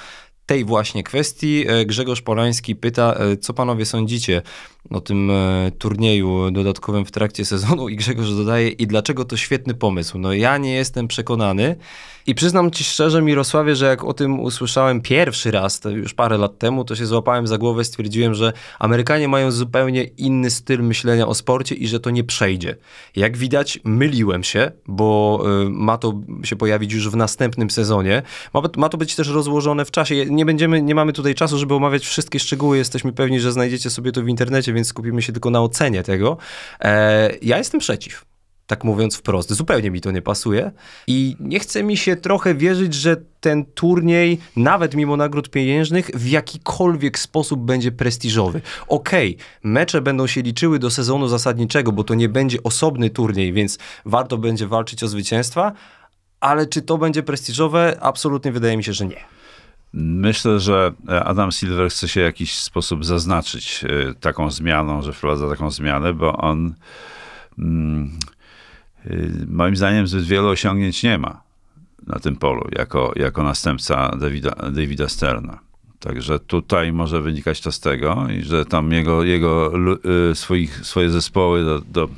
[0.45, 1.65] tej właśnie kwestii.
[1.67, 4.41] E, Grzegorz Polański pyta, e, co panowie sądzicie
[4.89, 9.73] o tym e, turnieju dodatkowym w trakcie sezonu i Grzegorz dodaje, i dlaczego to świetny
[9.73, 10.17] pomysł.
[10.17, 11.75] No ja nie jestem przekonany
[12.27, 16.57] i przyznam ci szczerze, Mirosławie, że jak o tym usłyszałem pierwszy raz, już parę lat
[16.57, 21.33] temu, to się złapałem za głowę, stwierdziłem, że Amerykanie mają zupełnie inny styl myślenia o
[21.33, 22.75] sporcie i że to nie przejdzie.
[23.15, 28.21] Jak widać, myliłem się, bo ma to się pojawić już w następnym sezonie.
[28.53, 30.25] Ma, ma to być też rozłożone w czasie.
[30.35, 32.77] Nie będziemy, nie mamy tutaj czasu, żeby omawiać wszystkie szczegóły.
[32.77, 36.37] Jesteśmy pewni, że znajdziecie sobie to w internecie, więc skupimy się tylko na ocenie tego.
[36.79, 38.25] E, ja jestem przeciw.
[38.67, 40.71] Tak mówiąc wprost, zupełnie mi to nie pasuje
[41.07, 46.27] i nie chce mi się trochę wierzyć, że ten turniej, nawet mimo nagród pieniężnych, w
[46.27, 48.61] jakikolwiek sposób będzie prestiżowy.
[48.87, 53.77] Okej, mecze będą się liczyły do sezonu zasadniczego, bo to nie będzie osobny turniej, więc
[54.05, 55.71] warto będzie walczyć o zwycięstwa,
[56.39, 57.97] ale czy to będzie prestiżowe?
[58.01, 59.35] Absolutnie wydaje mi się, że nie.
[59.97, 60.93] Myślę, że
[61.25, 66.13] Adam Silver chce się w jakiś sposób zaznaczyć e, taką zmianą, że wprowadza taką zmianę,
[66.13, 66.73] bo on
[67.59, 68.11] mm,
[69.05, 71.41] y, moim zdaniem zbyt wielu osiągnięć nie ma
[72.07, 75.59] na tym polu jako, jako następca Davida, Davida Sterna.
[75.99, 79.71] Także tutaj może wynikać to z tego, i że tam jego, jego
[80.31, 82.09] y, swoich, swoje zespoły do, do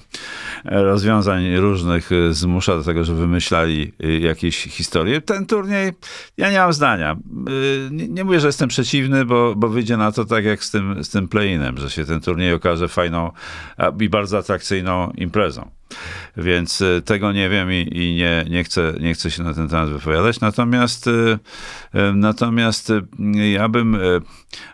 [0.66, 5.22] rozwiązań różnych y, zmusza do tego, że wymyślali y, jakieś historie.
[5.22, 5.92] Ten turniej,
[6.38, 7.18] ja nie mam zdania.
[7.92, 11.04] Nie, nie mówię, że jestem przeciwny, bo, bo wyjdzie na to tak jak z tym,
[11.04, 13.32] z tym play-inem, że się ten turniej okaże fajną
[14.00, 15.78] i bardzo atrakcyjną imprezą.
[16.38, 19.70] Więc y, tego nie wiem i, i nie, nie, chcę, nie chcę się na ten
[19.70, 20.40] temat wypowiadać.
[20.40, 22.94] Natomiast, y, y, natomiast
[23.54, 23.98] ja bym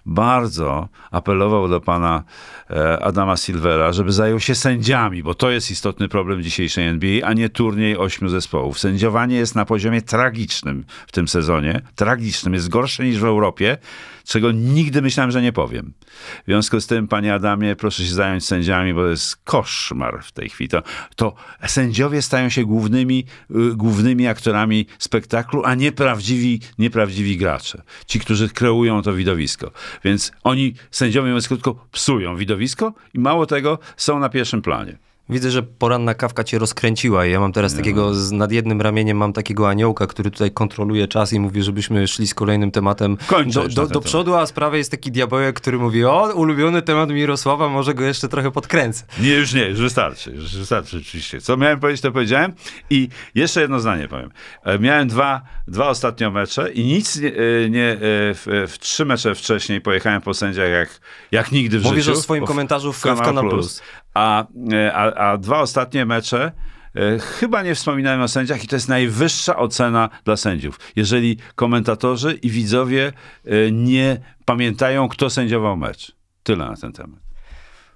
[0.05, 2.23] bardzo apelował do pana
[2.69, 7.33] e, Adama Silvera, żeby zajął się sędziami, bo to jest istotny problem dzisiejszej NBA, a
[7.33, 8.79] nie turniej ośmiu zespołów.
[8.79, 11.81] Sędziowanie jest na poziomie tragicznym w tym sezonie.
[11.95, 12.53] Tragicznym.
[12.53, 13.77] Jest gorsze niż w Europie,
[14.23, 15.93] czego nigdy myślałem, że nie powiem.
[16.41, 20.31] W związku z tym, panie Adamie, proszę się zająć sędziami, bo to jest koszmar w
[20.31, 20.69] tej chwili.
[20.69, 20.83] To,
[21.15, 21.33] to
[21.67, 27.81] sędziowie stają się głównymi, y, głównymi aktorami spektaklu, a nie prawdziwi, nieprawdziwi gracze.
[28.05, 29.71] Ci, którzy kreują to widowisko.
[30.03, 34.97] Więc oni, sędziowie, mówiąc krótko, psują widowisko i mało tego, są na pierwszym planie.
[35.33, 39.17] Widzę, że poranna kawka cię rozkręciła i ja mam teraz takiego, z, nad jednym ramieniem
[39.17, 43.61] mam takiego aniołka, który tutaj kontroluje czas i mówi, żebyśmy szli z kolejnym tematem Kończę
[43.61, 47.09] do, do, do przodu, a z prawej jest taki diabełek, który mówi, o, ulubiony temat
[47.09, 49.03] Mirosława, może go jeszcze trochę podkręcę.
[49.19, 50.31] Nie, już nie, już wystarczy.
[50.31, 51.41] Już wystarczy oczywiście.
[51.41, 52.53] Co miałem powiedzieć, to powiedziałem.
[52.89, 54.29] I jeszcze jedno zdanie powiem.
[54.63, 59.05] E, Miałem dwa, dwa ostatnio mecze i nic nie, e, nie e, w, w trzy
[59.05, 60.99] mecze wcześniej pojechałem po sędziach jak,
[61.31, 62.17] jak nigdy w Mówisz życiu.
[62.17, 63.81] o swoim komentarzu w- w Kanal Plus.
[64.13, 66.51] A, e, a, a dwa ostatnie mecze
[66.95, 70.79] e, Chyba nie wspominałem o sędziach i to jest najwyższa ocena dla sędziów.
[70.95, 73.13] Jeżeli komentatorzy i widzowie
[73.45, 76.15] e, nie pamiętają, kto sędziował mecz.
[76.43, 77.22] Tyle na ten temat.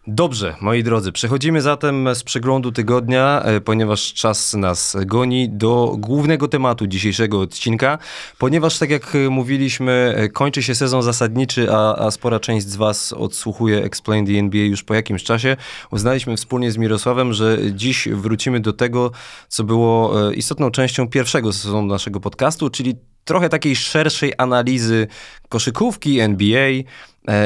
[0.10, 6.48] Dobrze, moi drodzy, przechodzimy zatem z przeglądu tygodnia, e, ponieważ czas nas goni, do głównego
[6.48, 7.98] tematu dzisiejszego odcinka.
[8.38, 13.14] Ponieważ, tak jak mówiliśmy, e, kończy się sezon zasadniczy, a, a spora część z Was
[13.14, 15.58] odsłuchuje Explain the NBA już po jakimś czasie,
[15.92, 19.12] uznaliśmy wspólnie z Mirosławem, że dziś wrócimy do tego,
[19.48, 25.08] co było e, istotną częścią pierwszego sezonu naszego podcastu, czyli trochę takiej szerszej analizy
[25.50, 26.70] koszykówki, NBA,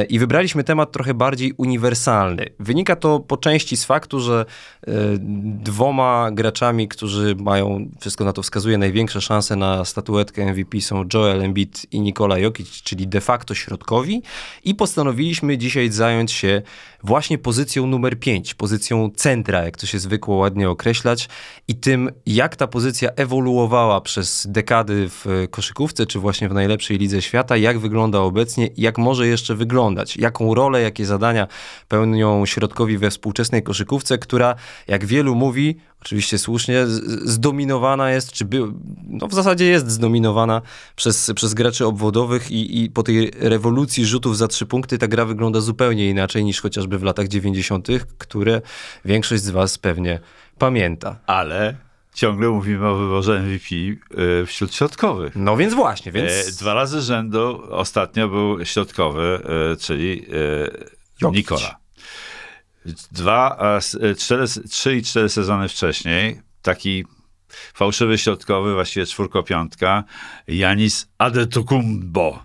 [0.10, 2.46] I wybraliśmy temat trochę bardziej uniwersalny.
[2.60, 4.46] Wynika to po części z faktu, że
[4.88, 4.92] e,
[5.64, 11.42] dwoma graczami, którzy mają, wszystko na to wskazuje, największe szanse na statuetkę MVP są Joel
[11.42, 14.22] Embiid i Nikola Jokic, czyli de facto środkowi.
[14.64, 16.62] I postanowiliśmy dzisiaj zająć się
[17.04, 21.30] właśnie pozycją numer 5, pozycją centra, jak to się zwykło ładnie określać,
[21.68, 27.22] i tym, jak ta pozycja ewoluowała przez dekady w koszykówce, czy właśnie w najlepszej lidze
[27.22, 31.48] świata, jak wygląda obecnie, jak może jeszcze wyglądać wyglądać, jaką rolę, jakie zadania
[31.88, 34.56] pełnią środkowi we współczesnej koszykówce, która,
[34.88, 36.88] jak wielu mówi, oczywiście słusznie,
[37.26, 38.62] zdominowana jest, czy by,
[39.08, 40.62] no w zasadzie jest zdominowana
[40.96, 45.26] przez, przez graczy obwodowych i, i po tej rewolucji rzutów za trzy punkty ta gra
[45.26, 48.62] wygląda zupełnie inaczej niż chociażby w latach 90., które
[49.06, 50.20] większość z was pewnie
[50.58, 51.20] pamięta.
[51.26, 53.76] Ale ciągle mówimy o wyborze MVP
[54.22, 55.36] y, wśród środkowych.
[55.36, 56.32] No więc właśnie, więc...
[56.32, 60.26] E, Dwa razy rzędu ostatnio był środkowy, e, czyli
[61.22, 61.78] e, Nikola.
[63.12, 63.60] Dwa,
[64.18, 67.06] cztery, trzy i cztery sezony wcześniej taki
[67.74, 70.04] fałszywy środkowy, właściwie czwórko-piątka,
[70.48, 72.44] Janis Adetokumbo.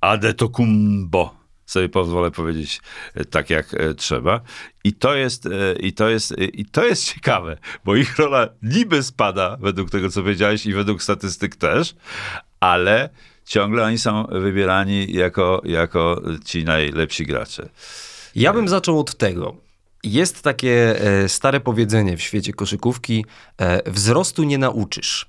[0.00, 1.37] Adetokumbo.
[1.68, 2.80] Sobie pozwolę powiedzieć
[3.14, 4.40] e, tak, jak e, trzeba.
[4.84, 9.02] I to jest, e, i to jest, i to jest ciekawe, bo ich rola niby
[9.02, 11.94] spada, według tego, co powiedziałeś, i według statystyk też,
[12.60, 13.10] ale
[13.44, 17.68] ciągle oni są wybierani jako, jako ci najlepsi gracze.
[18.34, 19.56] Ja bym zaczął od tego.
[20.04, 23.24] Jest takie stare powiedzenie w świecie koszykówki,
[23.86, 25.26] wzrostu nie nauczysz.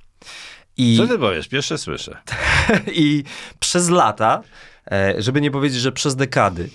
[0.77, 1.47] I, Co ty powiesz?
[1.47, 2.17] Pierwsze słyszę.
[3.05, 3.23] I
[3.59, 4.43] przez lata,
[5.17, 6.69] żeby nie powiedzieć, że przez dekady,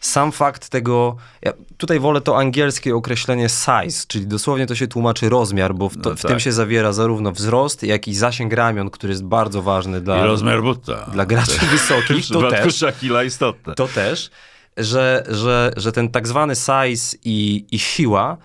[0.00, 5.28] sam fakt tego, ja tutaj wolę to angielskie określenie size, czyli dosłownie to się tłumaczy
[5.28, 6.30] rozmiar, bo w, to, No w tak.
[6.30, 10.26] tym się zawiera zarówno wzrost, jak i zasięg ramion, który jest bardzo ważny I dla,
[10.26, 11.10] rozmiar butta.
[11.12, 12.24] dla graczy wysokich.
[12.24, 12.76] W To też.
[12.76, 13.74] Shakila istotne.
[13.74, 14.30] To też,
[14.76, 18.36] że, że, że ten tak zwany size i, i siła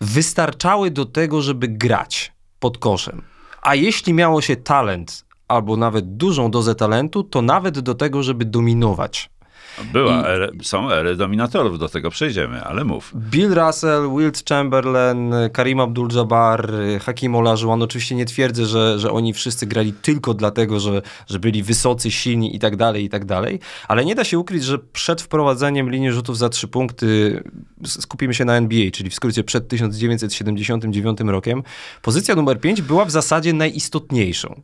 [0.00, 3.22] wystarczały do tego, żeby grać pod koszem.
[3.62, 8.44] A jeśli miało się talent, albo nawet dużą dozę talentu, to nawet do tego, żeby
[8.44, 9.30] dominować.
[9.92, 10.24] Była,
[10.60, 13.12] I- są ery dominatorów, do tego przejdziemy, ale mów.
[13.16, 17.82] Bill Russell, Wilt Chamberlain, Karim Abdul-Jabbar, Hakim Olajuwon.
[17.82, 22.56] Oczywiście nie twierdzę, że, że oni wszyscy grali tylko dlatego, że, że byli wysocy, silni
[22.56, 23.60] i tak dalej, i tak dalej.
[23.88, 27.42] Ale nie da się ukryć, że przed wprowadzeniem linii rzutów za trzy punkty,
[27.84, 31.62] skupimy się na NBA, czyli w skrócie przed 1979 rokiem,
[32.02, 34.62] pozycja numer 5 była w zasadzie najistotniejszą.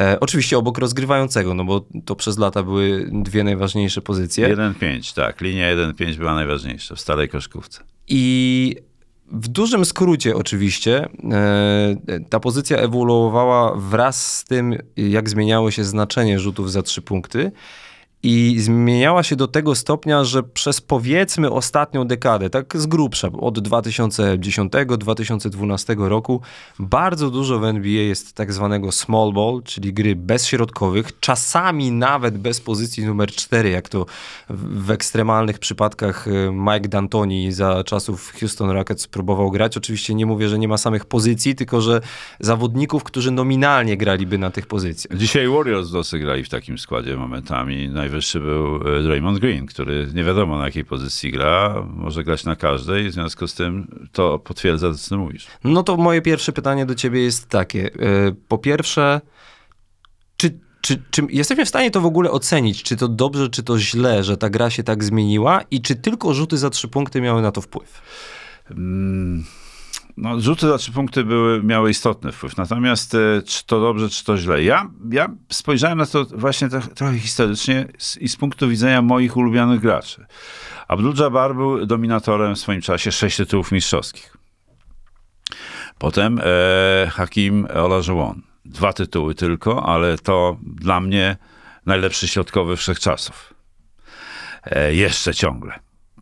[0.00, 4.56] E, oczywiście obok rozgrywającego, no bo to przez lata były dwie najważniejsze pozycje.
[4.56, 5.40] 1-5, tak.
[5.40, 7.80] Linia 1-5 była najważniejsza w starej koszkówce.
[8.08, 8.76] I
[9.32, 11.96] w dużym skrócie oczywiście e,
[12.30, 17.52] ta pozycja ewoluowała wraz z tym, jak zmieniało się znaczenie rzutów za trzy punkty.
[18.28, 23.68] I zmieniała się do tego stopnia, że przez powiedzmy ostatnią dekadę, tak z grubsza, od
[23.68, 26.40] 2010-2012 roku,
[26.78, 32.60] bardzo dużo w NBA jest tak zwanego small ball, czyli gry bezśrodkowych, czasami nawet bez
[32.60, 34.06] pozycji numer 4, jak to
[34.50, 39.76] w ekstremalnych przypadkach e, Mike D'Antoni za czasów Houston Rockets próbował grać.
[39.76, 42.00] Oczywiście nie mówię, że nie ma samych pozycji, tylko że
[42.40, 45.18] zawodników, którzy nominalnie graliby na tych pozycjach.
[45.18, 47.88] Dzisiaj Warriors dosy grali w takim składzie momentami.
[48.16, 52.56] Najwyższy był e, Draymond Green, który nie wiadomo na jakiej pozycji gra, może grać na
[52.56, 55.46] każdej, w związku z tym to potwierdza to, co mówisz.
[55.64, 57.86] No to moje pierwsze pytanie do ciebie jest takie.
[57.94, 59.20] E, Po pierwsze,
[60.36, 62.82] czy, czy, czy jesteśmy w stanie to w ogóle ocenić?
[62.82, 66.34] Czy to dobrze, czy to źle, że ta gra się tak zmieniła i czy tylko
[66.34, 68.02] rzuty za trzy punkty miały na to wpływ?
[68.70, 69.44] Mm,
[70.16, 72.56] No, rzuty za trzy punkty były, miały istotny wpływ.
[72.56, 74.62] Natomiast e, czy to dobrze, czy to źle?
[74.62, 79.36] Ja, ja spojrzałem na to właśnie trochę, trochę historycznie z, i z punktu widzenia moich
[79.36, 80.26] ulubionych graczy.
[80.88, 84.36] Abdul-Jabbar był dominatorem w swoim czasie sześć tytułów mistrzowskich.
[85.98, 88.42] Potem e, Hakim Olajuwon.
[88.64, 91.36] Dwa tytuły tylko, ale to dla mnie
[91.86, 93.54] najlepszy środkowy wszechczasów.
[94.64, 95.78] E, jeszcze ciągle.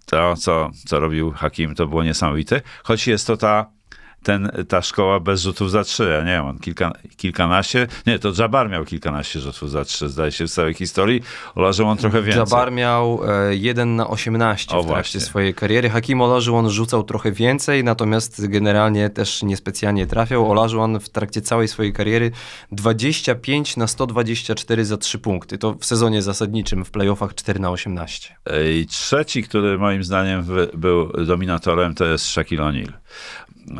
[0.07, 2.61] To, co, co robił Hakim, to było niesamowite.
[2.83, 3.74] Choć jest to ta,
[4.25, 6.11] ten, ta szkoła bez rzutów za trzy.
[6.13, 7.87] Ja nie wiem, on kilka, kilkanaście.
[8.07, 11.23] Nie, to Jabbar miał kilkanaście rzutów za trzy, zdaje się, w całej historii.
[11.55, 12.41] Olajuwon trochę więcej.
[12.41, 15.21] Jabbar miał e, 1 na 18 O, w trakcie właśnie.
[15.21, 15.91] swojej kariery.
[15.91, 20.51] Hakim Olajuwon rzucał trochę więcej, natomiast generalnie też niespecjalnie trafiał.
[20.51, 22.31] Olajuwon w trakcie całej swojej kariery
[22.73, 25.59] 25 na 124 za 3 punkty.
[25.59, 28.37] To w sezonie zasadniczym w playoffach 4 na 18.
[28.75, 32.93] I trzeci, który moim zdaniem był dominatorem, to jest Shaquille O'Neal.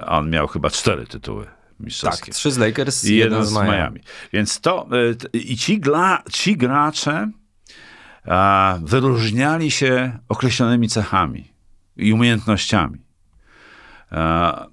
[0.07, 1.47] On miał chyba cztery tytuły
[1.81, 2.27] mistrzowskie.
[2.27, 3.71] Tak, 3 z Lakers I jeden z Miami.
[3.71, 4.01] Miami.
[4.33, 7.31] Więc to t- i ci, gla, ci gracze
[8.27, 11.53] a, wyróżniali się określonymi cechami
[11.97, 12.99] i umiejętnościami.
[14.11, 14.67] A,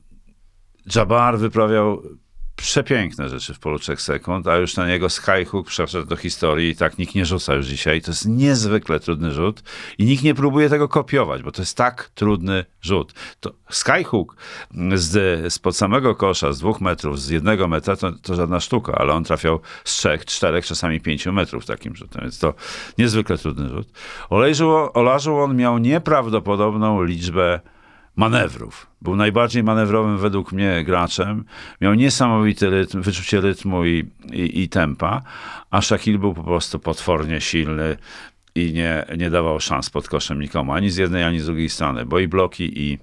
[0.95, 2.03] Jabbar wyprawiał
[2.55, 6.75] przepiękne rzeczy w polu 3 sekund, a już ten jego skyhook przeszedł do historii i
[6.75, 8.01] tak nikt nie rzuca już dzisiaj.
[8.01, 9.63] To jest niezwykle trudny rzut
[9.97, 13.13] i nikt nie próbuje tego kopiować, bo to jest tak trudny rzut.
[13.39, 14.35] To skyhook
[14.93, 19.13] z, spod samego kosza, z dwóch metrów, z jednego metra, to, to żadna sztuka, ale
[19.13, 22.53] on trafiał z trzech, czterech, czasami pięciu metrów takim rzutem, więc to
[22.97, 23.87] niezwykle trudny rzut.
[24.93, 27.59] Olarzył on miał nieprawdopodobną liczbę
[28.15, 28.87] manewrów.
[29.01, 31.45] Był najbardziej manewrowym według mnie graczem.
[31.81, 35.21] Miał niesamowity rytm, wyczucie rytmu i, i, i tempa,
[35.69, 37.97] a Shaquille był po prostu potwornie silny
[38.55, 42.05] i nie, nie dawał szans pod koszem nikomu, ani z jednej, ani z drugiej strony,
[42.05, 42.99] bo i bloki, i,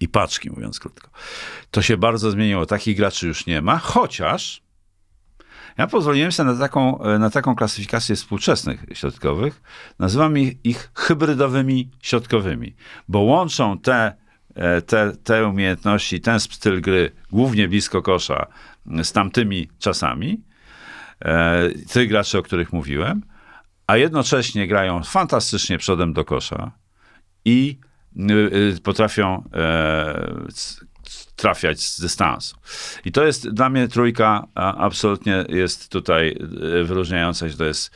[0.00, 1.10] i paczki, mówiąc krótko.
[1.70, 2.66] To się bardzo zmieniło.
[2.66, 4.65] Takich graczy już nie ma, chociaż
[5.78, 9.62] ja pozwoliłem sobie na taką, na taką klasyfikację współczesnych środkowych.
[9.98, 12.74] Nazywam ich, ich hybrydowymi środkowymi,
[13.08, 14.12] bo łączą te,
[14.54, 18.46] e, te, te umiejętności, ten styl gry, głównie blisko kosza,
[19.02, 20.40] z tamtymi czasami,
[21.24, 23.22] e, tych graczy, o których mówiłem,
[23.86, 26.72] a jednocześnie grają fantastycznie przodem do kosza
[27.44, 27.78] i
[28.16, 28.32] y,
[28.76, 30.44] y, potrafią e,
[31.36, 32.56] trafiać z dystansu.
[33.04, 36.38] I to jest dla mnie trójka absolutnie jest tutaj
[36.80, 37.56] e, wyróżniająca się.
[37.56, 37.90] To jest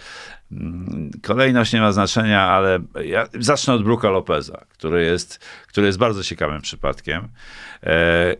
[0.52, 5.98] mm, kolejność nie ma znaczenia, ale ja zacznę od Bruka Lopeza, który jest, który jest
[5.98, 7.28] bardzo ciekawym przypadkiem.
[7.82, 8.36] E,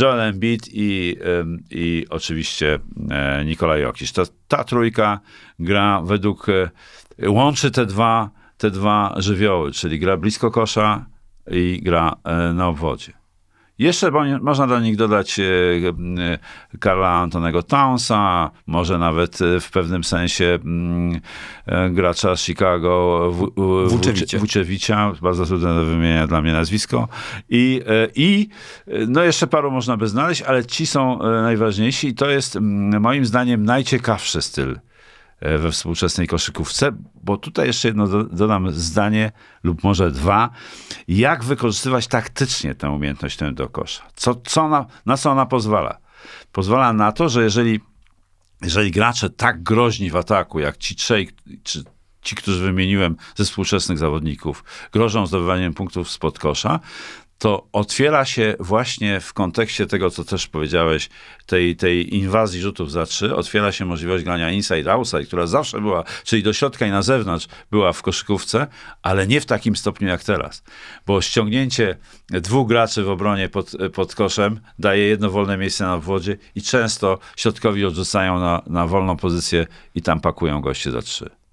[0.00, 1.16] Joel Embiid i,
[1.70, 2.78] i oczywiście
[3.10, 4.12] e, Nikola Jokic.
[4.12, 5.20] To, ta trójka
[5.58, 6.46] gra według,
[7.26, 11.06] łączy te dwa, te dwa żywioły, czyli gra blisko kosza
[11.50, 12.16] i gra
[12.54, 13.23] na obwodzie.
[13.78, 14.10] Jeszcze
[14.40, 20.58] można do nich dodać e, e, Karla Antonego Townsa, może nawet e, w pewnym sensie
[20.64, 21.20] mm,
[21.90, 23.30] gracza Chicago
[24.38, 27.08] Wuczewicza, bardzo trudne do wymienienia dla mnie nazwisko.
[27.48, 27.82] I,
[28.14, 28.48] I
[29.08, 33.26] no jeszcze paru można by znaleźć, ale ci są najważniejsi i to jest mm, moim
[33.26, 34.78] zdaniem najciekawszy styl
[35.40, 36.92] we współczesnej koszykówce,
[37.22, 40.50] bo tutaj jeszcze jedno dodam zdanie lub może dwa.
[41.08, 44.02] Jak wykorzystywać taktycznie tę umiejętność tę do kosza?
[44.14, 45.98] Co, co ona, na co ona pozwala?
[46.52, 47.80] Pozwala na to, że jeżeli,
[48.62, 51.30] jeżeli gracze tak groźni w ataku, jak ci trzej,
[51.62, 51.84] czy
[52.22, 56.80] ci, którzy wymieniłem ze współczesnych zawodników, grożą zdobywaniem punktów spod kosza,
[57.44, 61.08] to otwiera się właśnie w kontekście tego, co też powiedziałeś,
[61.46, 66.42] tej, tej inwazji rzutów za trzy, otwiera się możliwość grania inside-outside, która zawsze była, czyli
[66.42, 68.66] do środka i na zewnątrz była w koszykówce,
[69.02, 70.62] ale nie w takim stopniu jak teraz.
[71.06, 71.96] Bo ściągnięcie
[72.28, 77.18] dwóch graczy w obronie pod, pod koszem daje jedno wolne miejsce na wwodzie i często
[77.36, 81.43] środkowi odrzucają na, na wolną pozycję i tam pakują goście za trzy.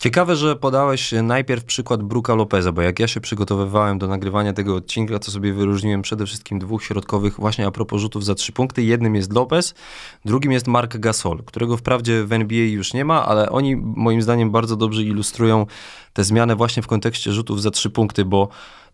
[0.00, 4.74] Ciekawe, że podałeś najpierw przykład Bruka Lopeza, bo jak ja się przygotowywałem do nagrywania tego
[4.74, 8.82] odcinka, to sobie wyróżniłem przede wszystkim dwóch środkowych właśnie a propos rzutów za trzy punkty.
[8.82, 9.74] Jednym jest Lopez,
[10.24, 14.50] drugim jest Mark Gasol, którego wprawdzie w NBA już nie ma, ale oni moim zdaniem
[14.50, 15.66] bardzo dobrze ilustrują
[16.12, 18.48] tę zmianę właśnie w kontekście rzutów za trzy punkty, bo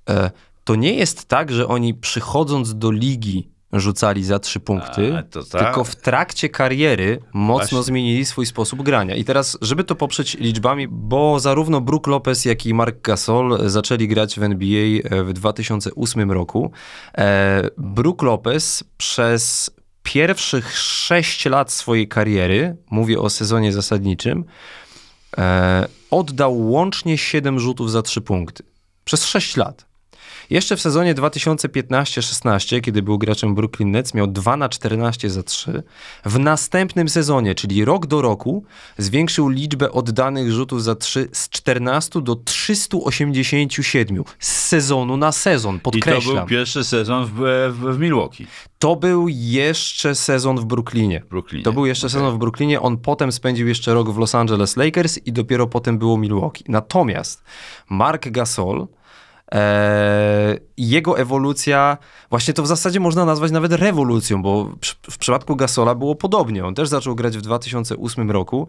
[0.08, 0.30] e,
[0.64, 5.64] to nie jest tak, że oni przychodząc do ligi rzucali za trzy punkty, A, tak.
[5.64, 7.82] tylko w trakcie kariery mocno Właśnie.
[7.82, 9.14] zmienili swój sposób grania.
[9.14, 14.08] I teraz, żeby to poprzeć liczbami, bo zarówno Brook Lopez, jak i Mark Gasol zaczęli
[14.08, 16.70] grać w NBA e, w 2008 roku.
[17.18, 19.70] E, Brook Lopez przez
[20.02, 24.44] pierwszych sześć lat swojej kariery, mówię o sezonie zasadniczym,
[25.38, 28.62] e, oddał łącznie 7 rzutów za trzy punkty.
[29.04, 29.86] Przez 6 lat.
[30.50, 35.82] Jeszcze w sezonie 2015-16, kiedy był graczem Brooklyn Nets, miał 2 na 14 za 3.
[36.24, 38.64] W następnym sezonie, czyli rok do roku,
[38.98, 46.22] zwiększył liczbę oddanych rzutów za 3 z 14 do 387 z sezonu na sezon, podkreślam.
[46.22, 47.32] I to był pierwszy sezon w,
[47.70, 48.46] w, w Milwaukee.
[48.78, 51.22] To był jeszcze sezon w Brooklynie.
[51.30, 51.64] Brooklynie.
[51.64, 52.20] To był jeszcze okay.
[52.20, 52.80] sezon w Brooklynie.
[52.80, 56.64] On potem spędził jeszcze rok w Los Angeles Lakers i dopiero potem było Milwaukee.
[56.68, 57.44] Natomiast
[57.88, 58.86] Mark Gasol
[59.52, 61.98] Eee, jego ewolucja,
[62.30, 64.70] właśnie to w zasadzie można nazwać nawet rewolucją, bo
[65.10, 66.64] w przypadku Gasola było podobnie.
[66.64, 68.68] On też zaczął grać w 2008 roku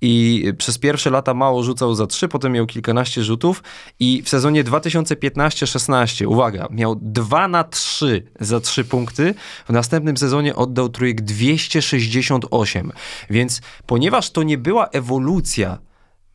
[0.00, 3.62] i przez pierwsze lata mało rzucał za trzy, potem miał kilkanaście rzutów
[4.00, 9.34] i w sezonie 2015-16, uwaga, miał 2 na 3 za 3 punkty.
[9.68, 12.92] W następnym sezonie oddał trójek 268.
[13.30, 15.78] Więc ponieważ to nie była ewolucja,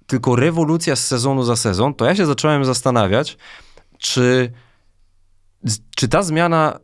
[0.08, 3.38] tylko rewolucja z sezonu za sezon, to ja się zacząłem zastanawiać,
[4.03, 4.51] czy,
[5.95, 6.79] czy ta zmiana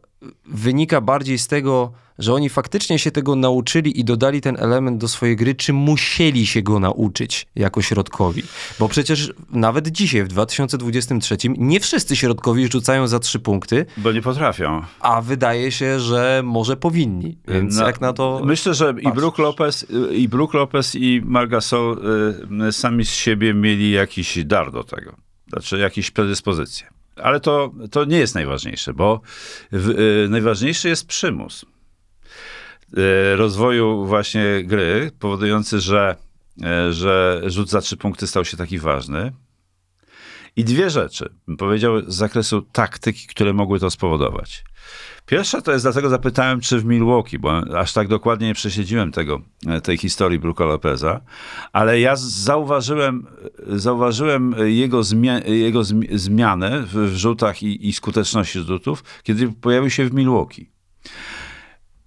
[0.45, 5.07] wynika bardziej z tego, że oni faktycznie się tego nauczyli i dodali ten element do
[5.07, 8.43] swojej gry, czy musieli się go nauczyć jako środkowi.
[8.79, 14.21] Bo przecież nawet dzisiaj, w 2023, nie wszyscy środkowi rzucają za trzy punkty, Bo nie
[14.21, 14.81] potrafią.
[14.99, 17.37] a wydaje się, że może powinni.
[17.47, 18.41] Więc Na- jak na to.
[18.45, 19.11] Myślę, że i?
[19.13, 21.97] Brook Lopez, i Brook Lopez i Margasol
[22.67, 25.15] y, sami z siebie mieli jakiś dar do tego.
[25.49, 26.87] Znaczy jakieś predyspozycje.
[27.23, 29.21] Ale to, to nie jest najważniejsze, bo
[29.71, 31.65] w, y, najważniejszy jest przymus
[32.97, 36.15] y, rozwoju właśnie gry, powodujący, że,
[36.57, 39.31] y, że rzut za trzy punkty stał się taki ważny.
[40.55, 44.63] I dwie rzeczy, bym powiedział, z zakresu taktyki, które mogły to spowodować.
[45.29, 49.41] Pierwsza to jest, dlatego zapytałem, czy w Milwaukee, bo aż tak dokładnie nie prześledziłem tego,
[49.67, 51.21] e, tej historii Bruka Lopeza,
[51.73, 53.27] ale ja zauważyłem,
[53.67, 60.05] zauważyłem jego, zmia- jego zmi- zmianę w, rzutach i, i skuteczności rzutów, kiedy pojawił się
[60.05, 60.71] w Milwaukee.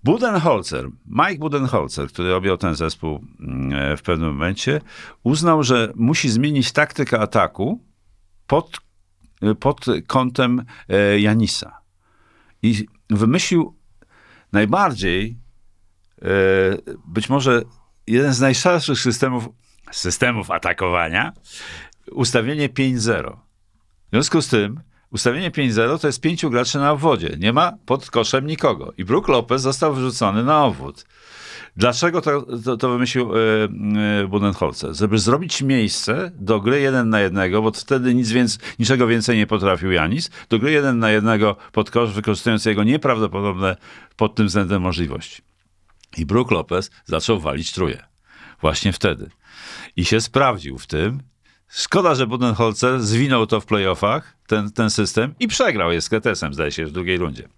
[0.04, 4.80] Budenholzer, Mike Budenholzer, który objął ten zespół mm, e, w pewnym momencie,
[5.22, 7.80] uznał, że musi zmienić taktykę ataku
[8.46, 8.80] pod,
[9.60, 11.81] pod kątem e, Janisa.
[12.62, 13.76] I wymyślił
[14.52, 15.38] najbardziej,
[16.22, 16.26] e,
[17.06, 17.62] być może
[18.06, 19.48] jeden z najszarszych systemów,
[19.90, 21.32] systemów atakowania,
[22.12, 23.36] ustawienie 5-0.
[24.06, 27.36] W związku z tym, ustawienie 5-0 to jest pięciu graczy na obwodzie.
[27.38, 28.92] Nie ma pod koszem nikogo.
[28.98, 31.04] I Brook Lopez został wyrzucony na obwód.
[31.76, 33.32] Dlaczego to, to, to wymyślił
[34.22, 34.94] e, Budenholzer?
[34.94, 39.46] Żeby zrobić miejsce do gry jeden na jednego, bo wtedy nic więc, niczego więcej nie
[39.46, 43.76] potrafił Janis, do gry jeden na jednego pod kosz, wykorzystując jego nieprawdopodobne
[44.16, 45.42] pod tym względem możliwości.
[46.16, 48.02] I Brook Lopez zaczął walić truje.
[48.60, 49.30] Właśnie wtedy.
[49.96, 51.22] I się sprawdził w tym.
[51.68, 56.54] Szkoda, że Budenholzer zwinął to w playoffach, ten, ten system, i przegrał je z Ketesem,
[56.54, 57.48] zdaje się, w drugiej rundzie.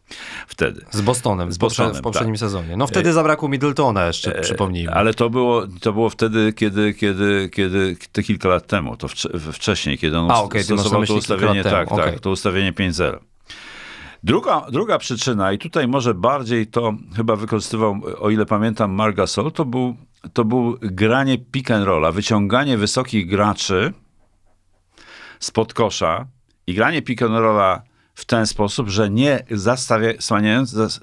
[0.47, 0.84] Wtedy.
[0.90, 2.40] Z Bostonem, Z Bostonem w poprzednim tak.
[2.40, 2.76] sezonie.
[2.76, 4.92] No wtedy zabrakło Middletona jeszcze, przypomnijmy.
[4.92, 9.53] Ale to było, to było wtedy, kiedy, kiedy, kiedy te kilka lat temu, to wcze-
[9.53, 12.05] wcześniej, kiedy on A, na stosował to myśli kilka ustawienie, tak, okej.
[12.12, 13.18] tak, to ustawienie 5-0.
[14.22, 19.64] Druga, druga przyczyna, i tutaj może bardziej to chyba wykorzystywał, o ile pamiętam, Margasol, to
[19.64, 19.97] był,
[20.32, 23.92] to był granie pick and rolla, wyciąganie wysokich graczy
[25.38, 26.26] spod kosza
[26.66, 27.82] i granie pick and rolla
[28.14, 30.12] w ten sposób, że nie zastawia,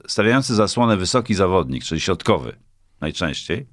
[0.07, 2.55] stawiający, zasłonę wysoki zawodnik, czyli środkowy
[3.01, 3.67] najczęściej,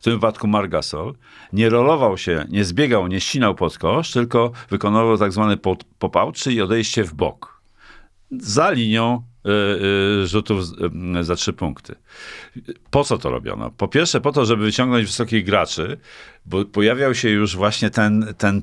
[0.00, 1.14] w tym wypadku Margasol,
[1.52, 5.56] nie rolował się, nie zbiegał, nie ścinał pod kosz, tylko wykonywał tak zwany
[5.98, 7.62] pop-out, czyli odejście w bok.
[8.30, 9.50] Za linią y,
[10.22, 10.60] y, rzutów
[11.18, 11.94] y, za trzy punkty.
[12.90, 13.70] Po co to robiono?
[13.70, 15.98] Po pierwsze, po to, żeby wyciągnąć wysokich graczy,
[16.46, 18.62] bo pojawiał się już właśnie ten, ten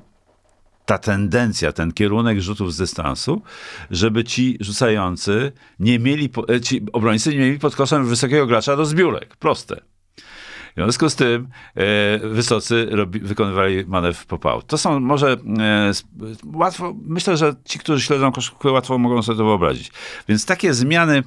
[0.86, 3.42] ta tendencja, ten kierunek rzutów z dystansu,
[3.92, 8.86] żeby ci rzucający nie mieli, e, ci obrońcy nie mieli pod koszem wysokiego gracza do
[8.86, 9.36] zbiórek.
[9.36, 9.82] Proste.
[10.72, 14.68] W związku z tym e, wysocy robi, wykonywali manewr pop-out.
[14.68, 15.92] To są może e,
[16.54, 19.92] łatwo, myślę, że ci, którzy śledzą koszykówkę, łatwo mogą sobie to wyobrazić.
[20.28, 21.24] Więc takie zmiany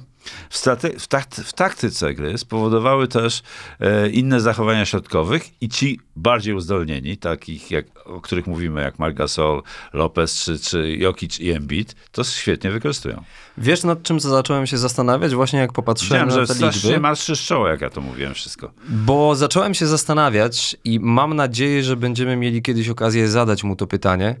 [0.49, 0.57] w,
[0.99, 3.41] w, takty- w taktyce gry spowodowały też
[3.79, 9.63] e, inne zachowania środkowych i ci bardziej uzdolnieni, takich jak, o których mówimy, jak Margasol,
[9.93, 13.23] Lopez czy, czy Jokic i Embiid, to świetnie wykorzystują.
[13.57, 17.01] Wiesz, nad czym zacząłem się zastanawiać właśnie jak popatrzyłem Widziałem, na że te strasznie liczby?
[17.01, 18.71] marszczysz czoło, jak ja to mówiłem wszystko.
[18.89, 23.87] Bo zacząłem się zastanawiać i mam nadzieję, że będziemy mieli kiedyś okazję zadać mu to
[23.87, 24.35] pytanie.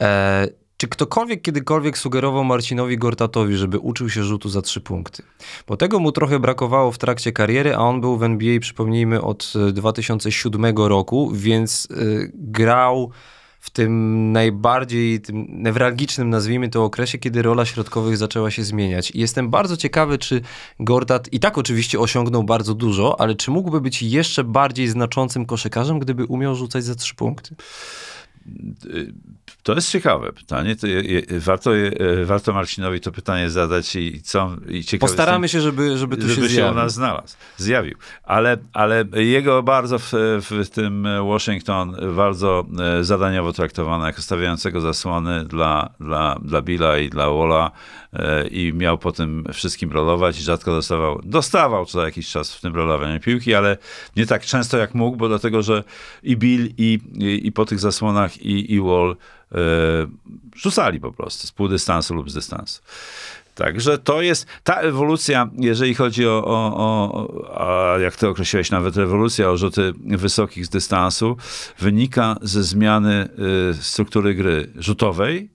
[0.00, 0.46] E,
[0.82, 5.22] czy ktokolwiek kiedykolwiek sugerował Marcinowi Gortatowi, żeby uczył się rzutu za trzy punkty?
[5.68, 9.52] Bo tego mu trochę brakowało w trakcie kariery, a on był w NBA, przypomnijmy, od
[9.68, 11.94] e, 2007 roku, więc e,
[12.34, 13.10] grał
[13.60, 19.10] w tym najbardziej tym newralgicznym, nazwijmy to, okresie, kiedy rola środkowych zaczęła się zmieniać.
[19.10, 20.40] I jestem bardzo ciekawy, czy
[20.80, 25.98] Gortat i tak oczywiście osiągnął bardzo dużo, ale czy mógłby być jeszcze bardziej znaczącym koszykarzem,
[25.98, 27.54] gdyby umiał rzucać za trzy punkty?
[29.62, 30.76] To jest ciekawe pytanie.
[30.76, 31.92] To je, je, warto, je,
[32.24, 34.56] warto Marcinowi to pytanie zadać i co.
[34.68, 37.96] I ciekawe Postaramy się, żeby, żeby tu żeby się się, u nas znalazł, zjawił.
[38.22, 40.12] Ale, ale jego bardzo w,
[40.62, 42.66] w tym Washington bardzo
[43.00, 48.01] e, zadaniowo traktowano jako stawiającego zasłony dla, dla, dla Billa i dla Walla e,
[48.50, 52.76] i miał po tym wszystkim rolować i rzadko dostawał, dostawał co jakiś czas w tym
[52.76, 53.78] rolowaniu piłki, ale
[54.16, 55.84] nie tak często jak mógł, bo dlatego, że
[56.22, 59.16] i Bill i, i, i po tych zasłonach i, i Wall
[59.52, 59.56] e,
[60.56, 62.82] rzucali po prostu z pół dystansu lub z dystansu.
[63.54, 68.96] Także to jest ta ewolucja, jeżeli chodzi o, o, o a jak ty określiłeś nawet
[68.96, 71.36] rewolucja o rzuty wysokich z dystansu,
[71.78, 73.28] wynika ze zmiany
[73.70, 75.50] y, struktury gry rzutowej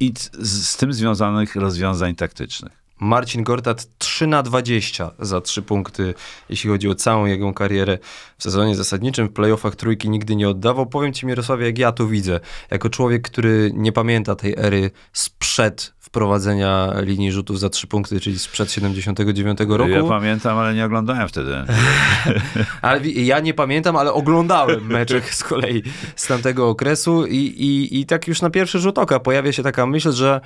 [0.00, 2.88] i z, z tym związanych rozwiązań taktycznych.
[3.00, 6.14] Marcin Gortat 3 na 20 za 3 punkty,
[6.48, 7.98] jeśli chodzi o całą jego karierę
[8.38, 9.28] w sezonie zasadniczym.
[9.28, 10.86] W playoffach trójki nigdy nie oddawał.
[10.86, 12.40] Powiem ci Mirosławie, jak ja to widzę.
[12.70, 18.38] Jako człowiek, który nie pamięta tej ery sprzed wprowadzenia linii rzutów za 3 punkty, czyli
[18.38, 19.90] sprzed 79 roku.
[19.90, 21.54] Ja pamiętam, ale nie oglądałem wtedy.
[22.82, 25.82] Ale ja nie pamiętam, ale oglądałem mecze z kolei
[26.16, 29.86] z tamtego okresu i, i, i tak już na pierwszy rzut oka pojawia się taka
[29.86, 30.40] myśl, że,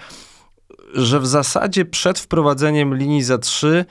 [0.94, 3.84] że w zasadzie przed wprowadzeniem linii za trzy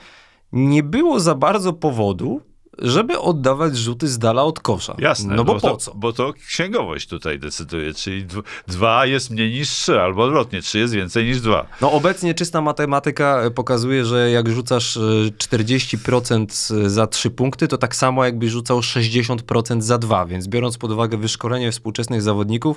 [0.52, 2.40] nie było za bardzo powodu,
[2.82, 4.94] żeby oddawać rzuty z dala od kosza.
[4.98, 5.94] Jasne, No bo, po to, co?
[5.94, 10.78] Bo to księgowość tutaj decyduje, czyli dw- dwa jest mniej niż trzy, albo odwrotnie, trzy
[10.78, 11.66] jest więcej niż dwa.
[11.80, 15.00] No obecnie czysta matematyka e, pokazuje, że jak rzucasz e,
[15.38, 20.90] 40% za 3 punkty, to tak samo jakbyś rzucał 60% za 2, więc biorąc pod
[20.90, 22.76] uwagę wyszkolenie współczesnych zawodników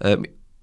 [0.00, 0.16] e,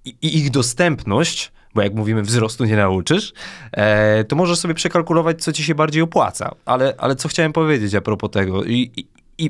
[0.05, 3.33] i ich dostępność, bo jak mówimy wzrostu nie nauczysz,
[3.71, 6.55] e, to możesz sobie przekalkulować, co ci się bardziej opłaca.
[6.65, 9.07] Ale, ale co chciałem powiedzieć a propos tego i, i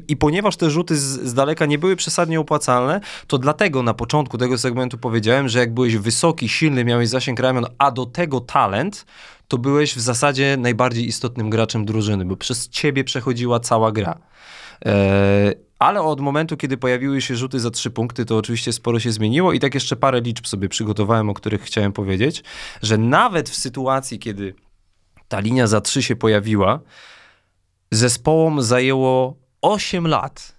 [0.08, 4.38] i, ponieważ te rzuty z, z daleka nie były przesadnie opłacalne, to dlatego na początku
[4.38, 9.06] tego segmentu powiedziałem, że jak byłeś wysoki, silny, miałeś zasięg ramion, a do tego talent,
[9.48, 14.20] to byłeś w zasadzie najbardziej istotnym graczem drużyny, bo przez ciebie przechodziła cała gra.
[14.86, 19.12] Eee, ale od momentu, kiedy pojawiły się rzuty za trzy punkty, to oczywiście sporo się
[19.12, 19.54] zmieniło.
[19.54, 22.44] I tak jeszcze parę liczb sobie przygotowałem, o których chciałem powiedzieć,
[22.82, 24.56] że nawet w sytuacji, kiedy
[25.28, 26.80] ta linia za trzy się pojawiła,
[27.92, 30.56] zespołom zajęło 8 lat,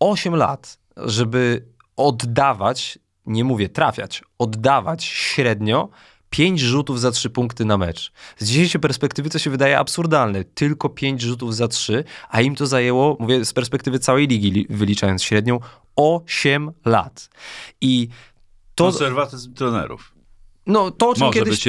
[0.00, 1.64] 8 lat, żeby
[1.96, 5.88] oddawać, nie mówię trafiać, oddawać średnio
[6.34, 8.12] 5 rzutów za 3 punkty na mecz.
[8.38, 10.44] Z dzisiejszej perspektywy to się wydaje absurdalne.
[10.44, 14.66] Tylko 5 rzutów za 3, a im to zajęło, mówię z perspektywy całej ligi, li-
[14.70, 15.60] wyliczając średnią,
[15.96, 17.28] 8 lat.
[17.80, 18.08] I
[18.74, 20.12] to, Konserwatyzm trenerów.
[20.66, 21.64] no, to o czym Może kiedyś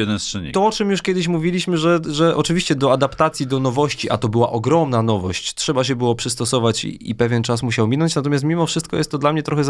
[0.53, 4.30] to, o czym już kiedyś mówiliśmy, że, że oczywiście do adaptacji, do nowości, a to
[4.30, 8.66] była ogromna nowość, trzeba się było przystosować i, i pewien czas musiał minąć, natomiast mimo
[8.66, 9.63] wszystko jest to dla mnie trochę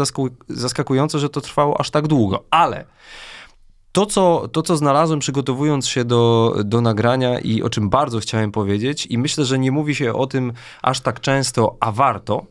[0.48, 2.44] zaskakujące, że to trwało aż tak długo.
[2.50, 2.84] Ale
[3.96, 8.52] to, co, to, co znalazłem przygotowując się do, do nagrania i o czym bardzo chciałem
[8.52, 12.46] powiedzieć, i myślę, że nie mówi się o tym aż tak często, a warto,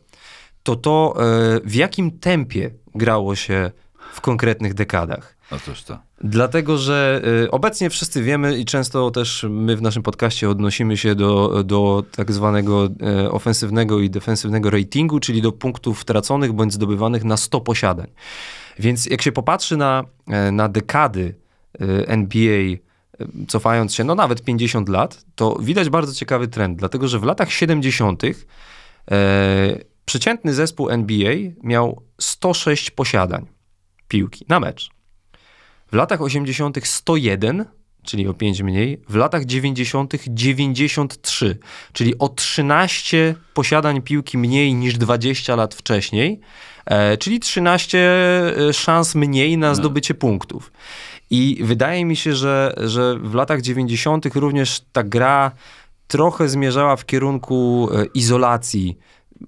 [0.62, 3.70] to to, e, w jakim tempie grało się
[4.12, 5.36] w konkretnych dekadach.
[5.50, 5.98] Otóż to.
[6.24, 11.14] Dlatego, że y, obecnie wszyscy wiemy i często też my w naszym podcaście odnosimy się
[11.14, 17.24] do, do tak zwanego e, ofensywnego i defensywnego ratingu, czyli do punktów traconych bądź zdobywanych
[17.24, 18.06] na 100 posiadań.
[18.78, 21.34] Więc jak się popatrzy na, e, na dekady
[21.80, 22.78] e, NBA, e,
[23.48, 27.52] cofając się no nawet 50 lat, to widać bardzo ciekawy trend, dlatego że w latach
[27.52, 28.22] 70.
[28.24, 33.46] E, przeciętny zespół NBA miał 106 posiadań
[34.08, 34.90] piłki na mecz.
[35.92, 36.86] W latach 80.
[36.86, 37.64] 101,
[38.06, 40.14] czyli o 5 mniej, w latach 90.
[40.28, 41.58] 93,
[41.92, 46.40] czyli o 13 posiadań piłki mniej niż 20 lat wcześniej,
[46.86, 47.98] e, czyli 13
[48.68, 50.72] e, szans mniej na zdobycie punktów.
[51.30, 54.26] I wydaje mi się, że, że w latach 90.
[54.34, 55.52] również ta gra
[56.08, 58.98] trochę zmierzała w kierunku e, izolacji,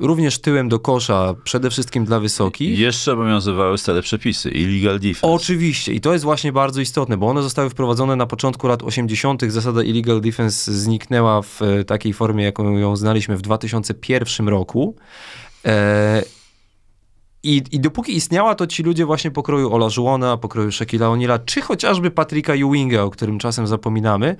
[0.01, 2.79] również tyłem do kosza, przede wszystkim dla wysokich.
[2.79, 5.27] I jeszcze obowiązywały stare przepisy, illegal defense.
[5.27, 9.43] Oczywiście i to jest właśnie bardzo istotne, bo one zostały wprowadzone na początku lat 80.
[9.43, 14.97] Zasada illegal defense zniknęła w e, takiej formie, jaką ją znaliśmy w 2001 roku.
[15.65, 16.23] E,
[17.43, 21.61] i, I dopóki istniała, to ci ludzie właśnie pokroju Ola Żuona, pokroju Shaquilla O'Neala, czy
[21.61, 24.37] chociażby Patryka Ewinga, o którym czasem zapominamy,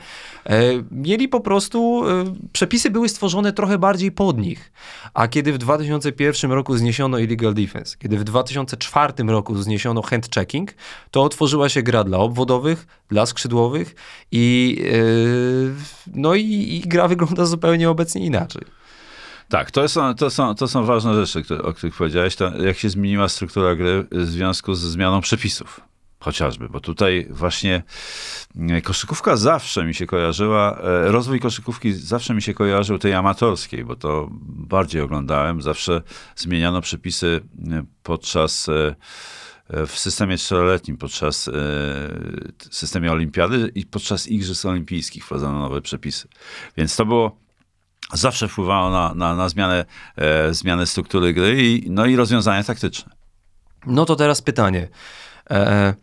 [0.47, 4.73] e, mieli po prostu, e, przepisy były stworzone trochę bardziej pod nich.
[5.15, 10.75] A kiedy w 2001 roku zniesiono illegal defense, kiedy w 2004 roku zniesiono hand checking,
[11.11, 13.95] to otworzyła się gra dla obwodowych, dla skrzydłowych
[14.33, 14.97] i, e,
[16.15, 18.78] no i, i gra wygląda zupełnie obecnie inaczej.
[19.49, 22.37] Tak, to są, to są, to są ważne rzeczy, które, o których powiedziałeś.
[22.67, 25.81] Jak się zmieniła struktura gry w związku ze zmianą przepisów.
[26.21, 27.83] Chociażby, bo tutaj właśnie
[28.71, 33.85] e, koszykówka zawsze mi się kojarzyła, e, rozwój koszykówki zawsze mi się kojarzył tej amatorskiej,
[33.85, 35.63] bo to bardziej oglądałem.
[35.63, 36.03] Zawsze
[36.37, 37.41] zmieniano przepisy
[37.71, 38.95] e, podczas e,
[39.69, 41.51] e, w systemie czteroletnim, podczas
[42.71, 46.29] systemie olimpiady i podczas igrzysk olimpijskich wprowadzono nowe przepisy.
[46.77, 47.48] Więc to było
[48.13, 49.85] zawsze wpływało na, na, na zmianę,
[50.17, 53.13] e, zmianę struktury gry i, no i rozwiązania taktyczne.
[53.87, 54.89] No to teraz pytanie.
[55.51, 55.95] E,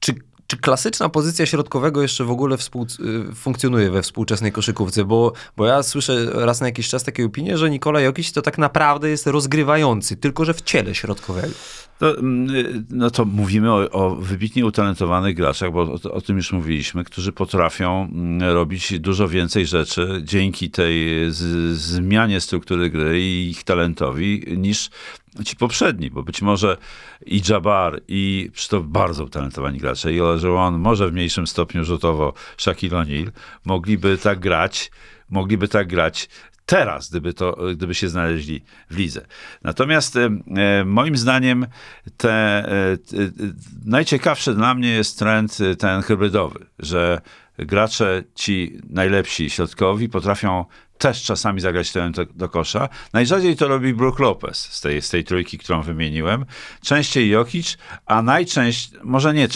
[0.00, 0.14] czy,
[0.46, 2.86] czy klasyczna pozycja środkowego jeszcze w ogóle współ,
[3.30, 5.04] y, funkcjonuje we współczesnej koszykówce?
[5.04, 8.58] Bo, bo ja słyszę raz na jakiś czas takie opinie, że Nikola Jokic to tak
[8.58, 11.54] naprawdę jest rozgrywający, tylko że w ciele środkowego.
[11.98, 16.36] To, mm, y, no to mówimy o, o wybitnie utalentowanych graczach, bo o, o tym
[16.36, 21.38] już mówiliśmy, którzy potrafią mm, robić dużo więcej rzeczy dzięki tej z,
[21.78, 24.90] zmianie struktury gry i ich talentowi niż
[25.44, 26.76] ci poprzedni, bo być może
[27.26, 32.96] i Jabbar, i to bardzo utalentowani gracze, i Olajuwon, może w mniejszym stopniu rzutowo Shaquille
[32.96, 33.30] O'Neal,
[33.64, 34.90] mogliby tak grać,
[35.30, 36.28] mogliby tak grać
[36.68, 39.26] teraz, gdyby, to, gdyby się znaleźli w lidze.
[39.62, 40.30] Natomiast e,
[40.84, 41.66] moim zdaniem
[42.16, 42.96] te, e,
[43.84, 47.20] najciekawszy dla mnie jest trend e, ten hybrydowy, że
[47.58, 50.64] gracze ci najlepsi środkowi potrafią
[50.98, 52.88] też czasami zagrać tyłem do, kosza.
[53.12, 56.44] Najrzadziej to robi Brook Lopez z tej, z tej trójki, którą wymieniłem.
[56.82, 59.48] Częściej Jokic, a najczęściej, może nie,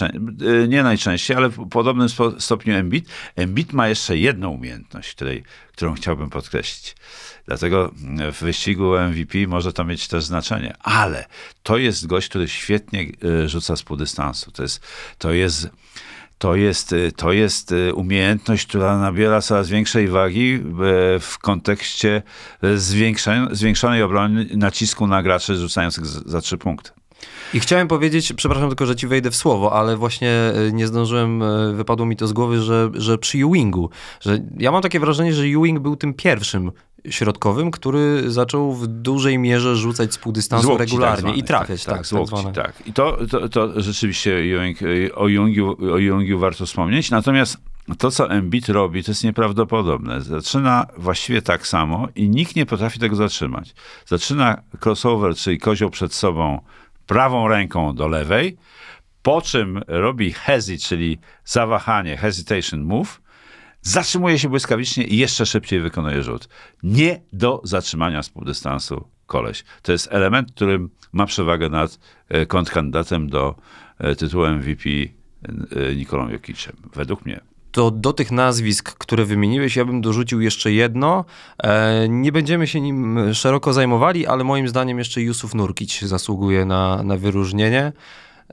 [0.69, 3.09] nie najczęściej, ale w podobnym stopniu Embiid.
[3.37, 6.97] Embiid ma jeszcze jedną umiejętność, której, którą chciałbym podkreślić.
[7.47, 7.93] Dlatego
[8.33, 10.75] w wyścigu MVP może to mieć też znaczenie.
[10.81, 11.27] Ale
[11.63, 14.51] to jest gość, który świetnie e, rzuca z półdystansu.
[14.51, 14.87] To jest,
[15.19, 15.71] to jest
[16.43, 20.61] to jest, y, to jest y, umiejętność, która nabiera coraz większej wagi
[21.21, 22.23] w kontekście
[23.53, 26.91] zwiększonej obrony nacisku na graczy rzucających za trzy punkty.
[27.55, 31.43] I chciałem powiedzieć, przepraszam tylko, że ci wejdę w słowo, ale właśnie y, nie zdążyłem,
[31.77, 33.91] wypadło mi to z głowy, że, że przy Ewingu,
[34.21, 36.73] że ja mam takie wrażenie, że Ewing był tym pierwszym
[37.11, 41.85] środkowym, który zaczął w dużej mierze rzucać z półdystansu tak regularnie tak i trafiać.
[41.85, 42.87] Tak, tak, tak, tak, tak.
[42.87, 44.79] I to, to, to rzeczywiście Ewing,
[45.15, 47.57] o, Jungiu, o Jungiu warto wspomnieć, natomiast
[47.99, 50.21] to, co Embiid robi, to jest nieprawdopodobne.
[50.21, 53.75] Zaczyna właściwie tak samo i nikt nie potrafi tego zatrzymać.
[54.07, 56.61] Zaczyna crossover, czyli kozioł przed sobą
[57.07, 58.57] prawą ręką do lewej,
[59.23, 63.22] po czym robi hezi, czyli zawahanie, hesitation move,
[63.83, 66.49] zatrzymuje się błyskawicznie i jeszcze szybciej wykonuje rzut.
[66.83, 69.65] Nie do zatrzymania z półdystansu koleś.
[69.83, 73.55] To jest element, którym ma przewagę nad e, kontrkandydatem do
[73.99, 77.41] e, tytułu MVP e, Nikolą Jokiciem, według mnie
[77.73, 81.25] to do tych nazwisk, które wymieniłeś, ja bym dorzucił jeszcze jedno.
[82.09, 87.17] nie będziemy się nim szeroko zajmowali, ale moim zdaniem jeszcze Jusuf Nurkic zasługuje na, na
[87.17, 87.93] wyróżnienie.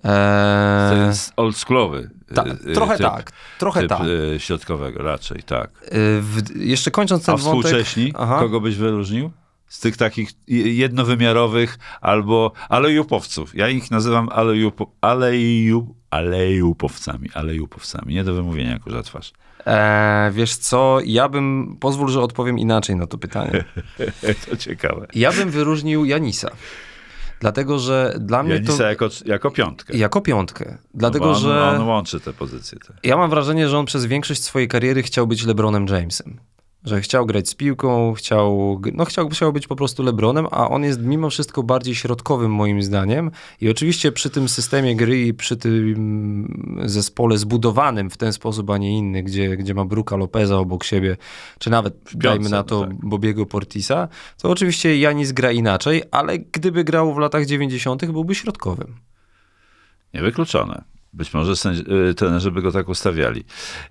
[0.03, 0.89] Eee...
[0.89, 2.09] To jest oldschoolowy.
[2.35, 4.01] Ta, y, trochę typ, tak, trochę typ tak.
[4.35, 5.69] Y, środkowego raczej, tak.
[5.83, 8.39] Y, w, jeszcze kończąc ten A współcześni, wątek...
[8.39, 9.31] kogo byś wyróżnił?
[9.67, 13.55] Z tych takich jednowymiarowych albo alejupowców.
[13.55, 18.13] Ja ich nazywam alejup, alejup, alejupowcami, alejupowcami.
[18.13, 19.33] Nie do wymówienia, jak za twarz.
[19.65, 23.63] Eee, wiesz co, ja bym, pozwól, że odpowiem inaczej na to pytanie.
[24.49, 25.07] to ciekawe.
[25.13, 26.49] Ja bym wyróżnił Janisa.
[27.39, 28.83] Dlatego, że dla mnie Janisa to...
[28.83, 29.97] jako, jako piątkę.
[29.97, 30.77] Jako piątkę.
[30.93, 31.63] Dlatego, no on, że...
[31.63, 32.77] On łączy te pozycje.
[32.79, 32.93] Te.
[33.03, 36.39] Ja mam wrażenie, że on przez większość swojej kariery chciał być LeBronem Jamesem
[36.83, 40.83] że chciał grać z piłką, chciał, no chciał, chciał być po prostu Lebronem, a on
[40.83, 45.57] jest mimo wszystko bardziej środkowym moim zdaniem i oczywiście przy tym systemie gry i przy
[45.57, 50.83] tym zespole zbudowanym w ten sposób, a nie inny, gdzie, gdzie ma Bruka Lopeza obok
[50.83, 51.17] siebie,
[51.59, 52.93] czy nawet piątce, dajmy na to tak.
[52.93, 54.07] Bobiego Portisa,
[54.41, 58.05] to oczywiście Janis gra inaczej, ale gdyby grał w latach 90.
[58.05, 58.95] byłby środkowym.
[60.13, 60.88] Niewykluczone.
[61.13, 61.53] Być może
[62.09, 63.43] y, trenerzy by go tak ustawiali.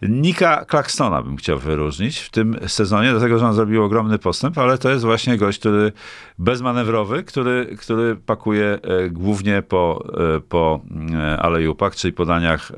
[0.02, 4.78] Nika Claxtona bym chciał wyróżnić w tym sezonie, dlatego że on zrobił ogromny postęp, ale
[4.78, 5.92] to jest właśnie gość, który
[6.38, 10.04] bezmanewrowy, który, który pakuje e, głównie po,
[10.36, 10.80] e, po
[11.14, 12.72] e, alejupach, czyli podaniach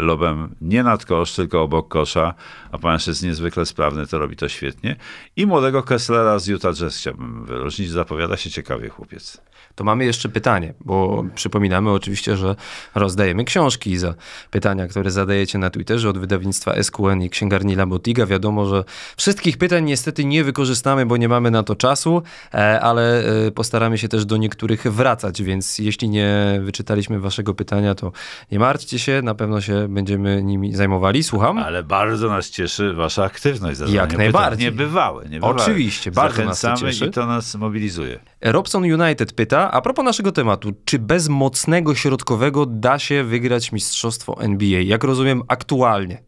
[0.00, 2.34] lobem nie nad kosz, tylko obok kosza,
[2.72, 4.96] a ponieważ jest niezwykle sprawny, to robi to świetnie.
[5.36, 7.90] I młodego Kesslera z Utah Jazz chciałbym wyróżnić.
[7.90, 9.40] Zapowiada się ciekawie chłopiec
[9.78, 12.56] to mamy jeszcze pytanie, bo przypominamy oczywiście, że
[12.94, 14.14] rozdajemy książki za
[14.50, 18.26] pytania, które zadajecie na Twitterze od wydawnictwa SQN i księgarni Labotiga.
[18.26, 18.84] Wiadomo, że
[19.16, 22.22] wszystkich pytań niestety nie wykorzystamy, bo nie mamy na to czasu,
[22.54, 27.94] e, ale e, postaramy się też do niektórych wracać, więc jeśli nie wyczytaliśmy waszego pytania,
[27.94, 28.12] to
[28.52, 31.22] nie martwcie się, na pewno się będziemy nimi zajmowali.
[31.22, 31.58] Słucham?
[31.58, 33.80] Ale bardzo nas cieszy wasza aktywność.
[33.88, 34.66] Jak najbardziej.
[34.66, 35.54] Niebywałe, niebywałe.
[35.54, 37.06] Oczywiście, bardzo nas to cieszy.
[37.06, 38.18] i to nas mobilizuje.
[38.40, 44.40] Robson United pyta, a propos naszego tematu, czy bez mocnego środkowego da się wygrać mistrzostwo
[44.40, 44.80] NBA?
[44.80, 46.22] Jak rozumiem, aktualnie.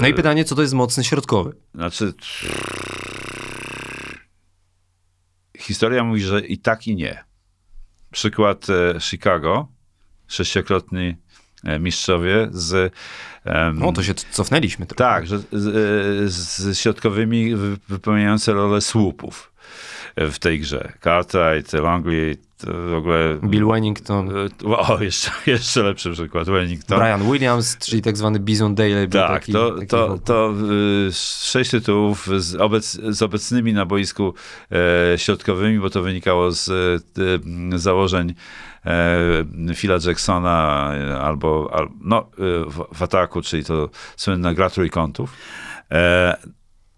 [0.00, 1.52] No i pytanie, co to jest mocny środkowy?
[1.74, 2.14] Znaczy,
[5.58, 7.24] historia mówi, że i tak, i nie.
[8.10, 9.68] Przykład e, Chicago,
[10.28, 11.16] sześciokrotni
[11.64, 12.92] e, mistrzowie z...
[13.44, 14.98] Um, no to się cofnęliśmy trochę.
[14.98, 17.54] Tak, że, z, e, z środkowymi
[17.88, 19.52] wypełniające rolę słupów
[20.16, 20.92] w tej grze.
[21.04, 22.36] Cartwright, Longley,
[22.66, 23.38] w ogóle...
[23.44, 24.30] Bill Wennington.
[24.64, 26.98] O, jeszcze, jeszcze lepszy przykład, Wellington.
[26.98, 29.08] Brian Williams, czyli tak zwany Bison Daly.
[29.08, 30.54] Tak, taki, to, taki to, to
[31.42, 34.34] sześć tytułów z, obec, z obecnymi na boisku
[35.12, 38.34] e, środkowymi, bo to wynikało z e, założeń
[38.84, 42.24] e, Phila Jacksona e, albo, al, no, e,
[42.70, 45.32] w, w, ataku, czyli to słynna gra trójkątów.
[45.90, 46.36] E,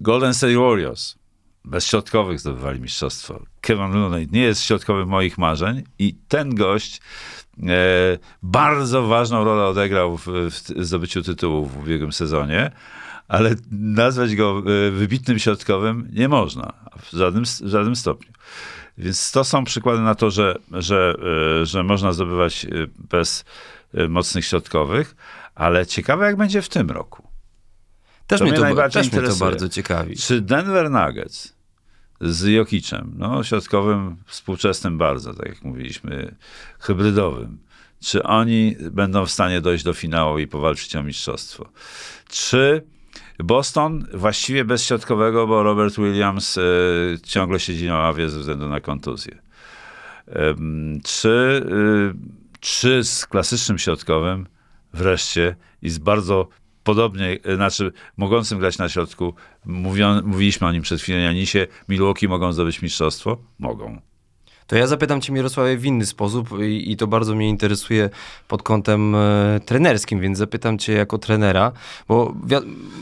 [0.00, 1.19] Golden State Warriors
[1.64, 3.42] bez środkowych zdobywali mistrzostwo.
[3.60, 7.00] Kevin Looney nie jest środkowym moich marzeń i ten gość
[7.62, 7.68] e,
[8.42, 12.70] bardzo ważną rolę odegrał w, w zdobyciu tytułu w ubiegłym sezonie,
[13.28, 18.32] ale nazwać go e, wybitnym środkowym nie można w żadnym, w żadnym stopniu.
[18.98, 21.14] Więc to są przykłady na to, że, że,
[21.62, 22.66] e, że można zdobywać
[23.10, 23.44] bez
[24.08, 25.16] mocnych środkowych,
[25.54, 27.29] ale ciekawe jak będzie w tym roku.
[28.30, 30.16] Też, to mnie, to, najbardziej też mnie to bardzo ciekawi.
[30.16, 31.54] Czy Denver Nuggets
[32.20, 36.34] z Jokicem, no środkowym, współczesnym bardzo, tak jak mówiliśmy,
[36.78, 37.58] hybrydowym,
[38.00, 41.68] czy oni będą w stanie dojść do finału i powalczyć o mistrzostwo?
[42.28, 42.82] Czy
[43.38, 48.80] Boston właściwie bez środkowego, bo Robert Williams y, ciągle siedzi na ławie ze względu na
[48.80, 49.34] kontuzję.
[50.28, 50.32] Y,
[51.04, 54.46] czy, y, czy z klasycznym środkowym
[54.92, 56.48] wreszcie i z bardzo
[56.84, 59.34] podobnie, e, znaczy mogącym grać na środku,
[60.24, 63.38] mówiliśmy o nim przed chwilą, Janisie, Milwaukee mogą zdobyć mistrzostwo?
[63.58, 64.09] Mogą.
[64.70, 68.10] To ja zapytam cię, Mirosławie, w inny sposób i, i to bardzo mnie interesuje
[68.48, 71.72] pod kątem e, trenerskim, więc zapytam cię jako trenera,
[72.08, 72.34] bo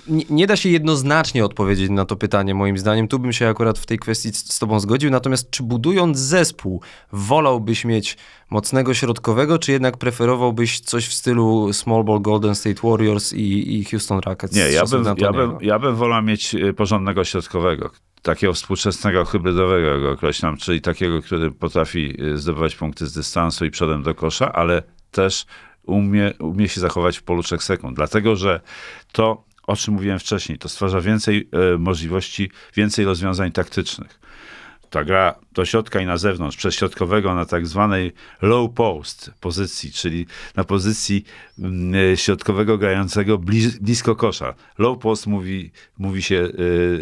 [0.08, 3.08] nie, nie, da się jednoznacznie odpowiedzieć na to pytanie, moim zdaniem.
[3.08, 5.10] Tu bym się akurat w tej kwestii z, z tobą zgodził.
[5.10, 8.16] Natomiast czy budując zespół, wolałbyś mieć
[8.50, 13.84] mocnego środkowego, czy jednak preferowałbyś coś w stylu Small Ball Golden State Warriors i, i
[13.84, 14.56] Houston Rockets?
[14.56, 17.90] Nie, ja bym, ja, bym, ja bym wolał mieć e, porządnego środkowego,
[18.22, 23.70] takiego współczesnego, hybrydowego go określam, czyli takiego, który potrafi y, zdobywać punkty z dystansu i
[23.70, 25.46] przodem do kosza, ale też
[25.82, 27.96] umie, umie się zachować w polu 3 sekund.
[27.96, 28.60] Dlatego, że
[29.12, 34.20] to, o czym mówiłem wcześniej, to stwarza więcej y, możliwości, więcej rozwiązań taktycznych
[34.90, 38.12] ta gra do środka i na zewnątrz, przez środkowego na tak zwanej
[38.42, 40.26] low post pozycji, czyli
[40.56, 41.24] na pozycji
[41.58, 43.38] mm, e, środkowego grającego
[43.80, 44.54] blisko kosza.
[44.78, 46.48] Low post mówi, mówi się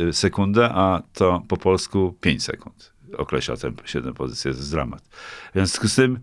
[0.09, 5.03] y, sekundę, a to po polsku 5 sekund określa tę siedem pozycję, to jest dramat.
[5.03, 6.21] W związku z tym,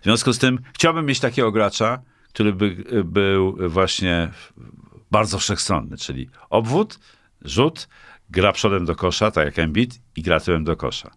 [0.00, 4.30] w związku z tym chciałbym mieć takiego gracza, który by był właśnie
[5.10, 6.98] bardzo wszechstronny, czyli obwód,
[7.44, 7.88] rzut,
[8.30, 11.10] gra przodem do kosza, tak jak Embiid, i gra tyłem do kosza.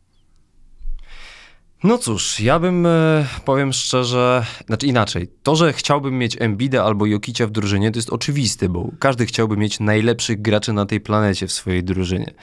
[1.84, 7.06] No cóż, ja bym, e, powiem szczerze, znaczy inaczej, to, że chciałbym mieć Embida albo
[7.06, 11.48] Jokicia w drużynie, to jest oczywiste, bo każdy chciałby mieć najlepszych graczy na tej planecie
[11.48, 12.34] w swojej drużynie.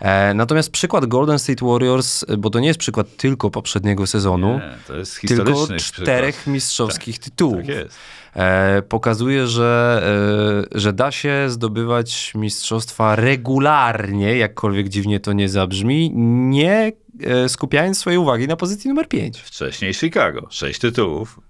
[0.00, 4.78] E, natomiast przykład Golden State Warriors, bo to nie jest przykład tylko poprzedniego sezonu, nie,
[4.86, 6.54] to jest tylko czterech przykład.
[6.54, 7.56] mistrzowskich tak, tytułów.
[7.56, 7.98] Tak jest.
[8.36, 10.02] E, pokazuje, że,
[10.74, 16.12] e, że da się zdobywać mistrzostwa regularnie, jakkolwiek dziwnie to nie zabrzmi,
[16.50, 19.38] nie e, skupiając swojej uwagi na pozycji numer 5.
[19.38, 21.40] Wcześniej Chicago, sześć tytułów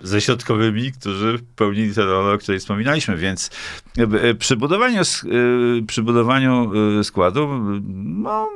[0.00, 3.50] ze środkowymi, którzy pełnili tę rolę, o której wspominaliśmy, więc
[4.38, 5.02] przy budowaniu,
[5.86, 6.72] przy budowaniu
[7.04, 7.48] składu
[7.94, 8.48] no,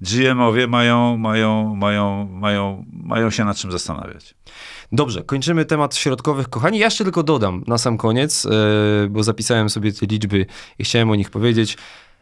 [0.00, 4.34] GM-owie mają, mają, mają, mają, mają się nad czym zastanawiać.
[4.92, 6.78] Dobrze, kończymy temat środkowych, kochani.
[6.78, 8.50] Ja jeszcze tylko dodam na sam koniec, yy,
[9.10, 10.46] bo zapisałem sobie te liczby
[10.78, 11.78] i chciałem o nich powiedzieć.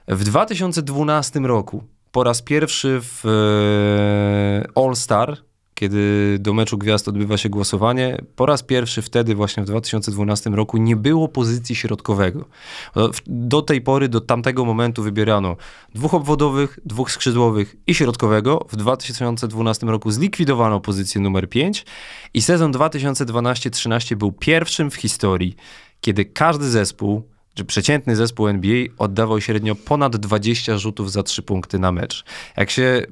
[0.08, 5.36] W 2012 roku po raz pierwszy w yy, All Star
[5.74, 8.18] kiedy do meczu gwiazd odbywa się głosowanie.
[8.36, 12.44] Po raz pierwszy wtedy, właśnie w 2012 roku, nie było pozycji środkowego.
[13.26, 15.56] Do tej pory, do tamtego momentu wybierano
[15.94, 18.66] dwóch obwodowych, dwóch skrzydłowych i środkowego.
[18.70, 21.86] W 2012 roku zlikwidowano pozycję numer 5
[22.34, 25.56] i sezon 2012-13 był pierwszym w historii,
[26.00, 27.22] kiedy każdy zespół
[27.58, 32.24] że przeciętny zespół NBA oddawał średnio ponad 20 rzutów za 3 punkty na mecz.
[32.56, 33.06] Jak się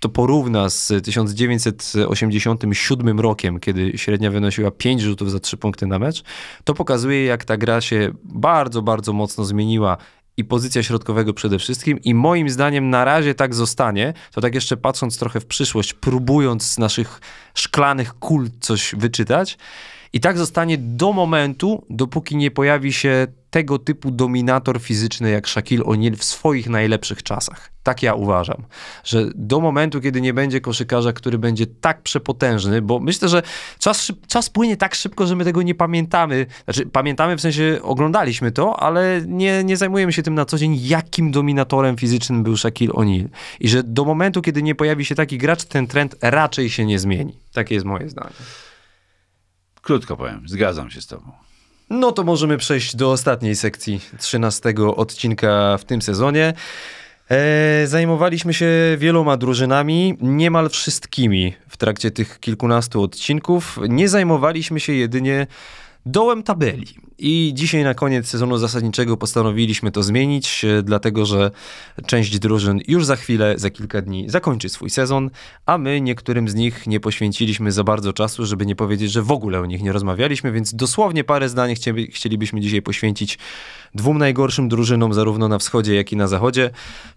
[0.00, 6.22] to porówna z 1987 rokiem, kiedy średnia wynosiła 5 rzutów za 3 punkty na mecz,
[6.64, 9.96] to pokazuje, jak ta gra się bardzo, bardzo mocno zmieniła
[10.36, 12.02] i pozycja środkowego przede wszystkim.
[12.02, 14.14] I moim zdaniem na razie tak zostanie.
[14.32, 17.20] To tak jeszcze patrząc trochę w przyszłość, próbując z naszych
[17.54, 19.58] szklanych kul coś wyczytać.
[20.12, 23.26] I tak zostanie do momentu, dopóki nie pojawi się
[23.56, 27.70] tego typu dominator fizyczny jak Shaquille O'Neal w swoich najlepszych czasach.
[27.82, 28.64] Tak ja uważam,
[29.04, 33.42] że do momentu, kiedy nie będzie koszykarza, który będzie tak przepotężny, bo myślę, że
[33.78, 36.46] czas, czas płynie tak szybko, że my tego nie pamiętamy.
[36.64, 40.78] Znaczy, pamiętamy w sensie, oglądaliśmy to, ale nie, nie zajmujemy się tym na co dzień,
[40.82, 43.28] jakim dominatorem fizycznym był Shaquille O'Neal.
[43.60, 46.98] I że do momentu, kiedy nie pojawi się taki gracz, ten trend raczej się nie
[46.98, 47.32] zmieni.
[47.52, 48.36] Takie jest moje zdanie.
[49.82, 51.45] Krótko powiem, zgadzam się z tobą.
[51.90, 56.52] No to możemy przejść do ostatniej sekcji 13 odcinka w tym sezonie.
[57.30, 58.66] E, zajmowaliśmy się
[58.98, 63.78] wieloma drużynami, niemal wszystkimi w trakcie tych kilkunastu odcinków.
[63.88, 65.46] Nie zajmowaliśmy się jedynie
[66.06, 67.05] dołem tabeli.
[67.18, 71.50] I dzisiaj na koniec sezonu zasadniczego postanowiliśmy to zmienić, e, dlatego że
[72.06, 75.30] część drużyn już za chwilę, za kilka dni zakończy swój sezon,
[75.66, 79.30] a my niektórym z nich nie poświęciliśmy za bardzo czasu, żeby nie powiedzieć, że w
[79.30, 83.38] ogóle o nich nie rozmawialiśmy, więc dosłownie parę zdań chcieli- chcielibyśmy dzisiaj poświęcić
[83.94, 86.70] dwóm najgorszym drużynom zarówno na wschodzie, jak i na zachodzie.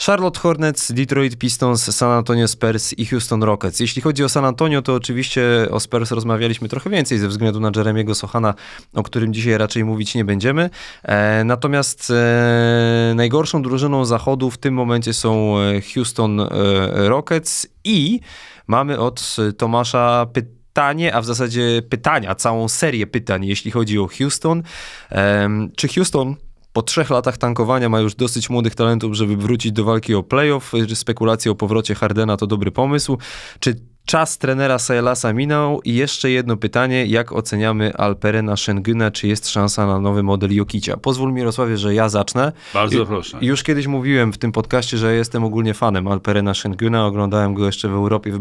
[0.05, 3.79] Charlotte Hornets, Detroit Pistons, San Antonio Spurs i Houston Rockets.
[3.79, 7.71] Jeśli chodzi o San Antonio, to oczywiście o Spurs rozmawialiśmy trochę więcej ze względu na
[7.75, 8.53] Jeremiego Sochana,
[8.93, 10.69] o którym dzisiaj raczej mówić nie będziemy.
[11.03, 16.41] E, natomiast e, najgorszą drużyną zachodu w tym momencie są e, Houston
[16.91, 18.19] Rockets i
[18.67, 24.63] mamy od Tomasza pytanie, a w zasadzie pytania, całą serię pytań, jeśli chodzi o Houston.
[25.09, 26.35] Em, czy Houston
[26.73, 30.71] po trzech latach tankowania ma już dosyć młodych talentów, żeby wrócić do walki o playoff?
[30.93, 33.17] Spekulacje o powrocie Hardena to dobry pomysł?
[33.59, 33.75] Czy
[34.09, 35.81] czas trenera Saelasa minął?
[35.81, 39.11] I jeszcze jedno pytanie, jak oceniamy Alperena Schengyna?
[39.11, 40.97] Czy jest szansa na nowy model Jokicia?
[40.97, 42.51] Pozwól Mirosławie, że ja zacznę.
[42.73, 43.37] Bardzo proszę.
[43.41, 47.05] Już kiedyś mówiłem w tym podcaście, że jestem ogólnie fanem Alperena Schengyna.
[47.05, 48.37] Oglądałem go jeszcze w Europie, w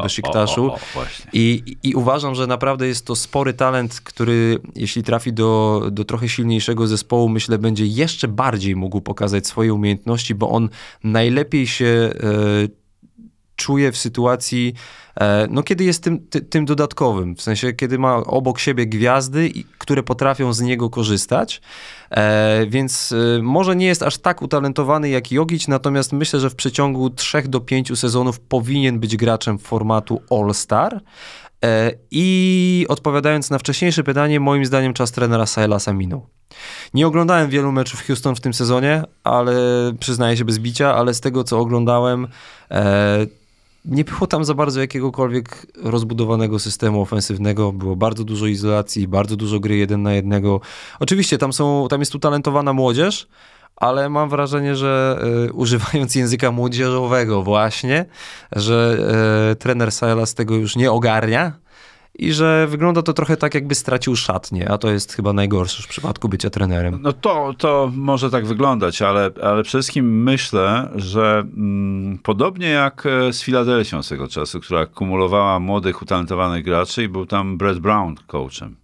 [0.95, 1.31] właśnie.
[1.33, 6.29] I, I uważam, że naprawdę jest to spory talent, który jeśli trafi do, do trochę
[6.29, 10.69] silniejszego zespołu, myślę, będzie jeszcze bardziej mógł pokazać swoje umiejętności, bo on
[11.05, 12.11] najlepiej się
[12.65, 12.88] e,
[13.59, 14.75] czuje w sytuacji,
[15.21, 19.53] e, no kiedy jest tym, ty, tym dodatkowym, w sensie kiedy ma obok siebie gwiazdy,
[19.79, 21.61] które potrafią z niego korzystać,
[22.11, 26.55] e, więc e, może nie jest aż tak utalentowany jak Jogic, natomiast myślę, że w
[26.55, 31.01] przeciągu 3 do 5 sezonów powinien być graczem formatu All-Star.
[32.11, 36.27] I odpowiadając na wcześniejsze pytanie, moim zdaniem czas trenera Saelasa minął.
[36.95, 39.55] Nie oglądałem wielu meczów Houston w tym sezonie, ale
[40.01, 42.29] przyznaję się bez bicia, ale z tego co oglądałem,
[43.89, 47.73] nie było tam za bardzo jakiegokolwiek rozbudowanego systemu ofensywnego.
[47.73, 50.61] Było bardzo dużo izolacji, bardzo dużo gry jeden na jednego.
[51.01, 53.29] Oczywiście tam, są, tam jest utalentowana młodzież,
[53.77, 58.05] ale mam wrażenie, że e, używając języka młodzieżowego właśnie,
[58.53, 58.99] że
[59.51, 61.53] e, trener Saelas tego już nie ogarnia
[62.19, 65.87] i że wygląda to trochę tak, jakby stracił szatnię, a to jest chyba najgorsze w
[65.87, 66.99] przypadku bycia trenerem.
[67.03, 73.07] No to, to może tak wyglądać, ale, ale przede wszystkim myślę, że mm, podobnie jak
[73.07, 78.15] e, z Filadelfią swego czasu, która kumulowała młodych, utalentowanych graczy i był tam Brett Brown
[78.27, 78.77] coachem.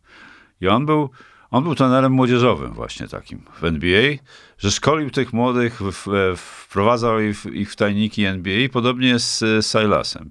[0.61, 1.11] I on był,
[1.51, 4.17] on był trenerem młodzieżowym właśnie takim w NBA,
[4.59, 6.37] że szkolił tych młodych, w, w,
[6.69, 10.31] wprowadzał ich, w- ich w tajniki NBA, podobnie jest z Silasem.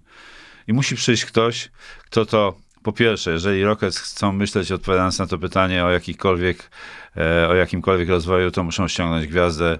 [0.67, 1.71] I musi przyjść ktoś,
[2.05, 6.69] kto to po pierwsze, jeżeli Rockets chcą myśleć, odpowiadając na to pytanie o jakikolwiek,
[7.17, 9.79] e, o jakimkolwiek rozwoju, to muszą ściągnąć gwiazdę,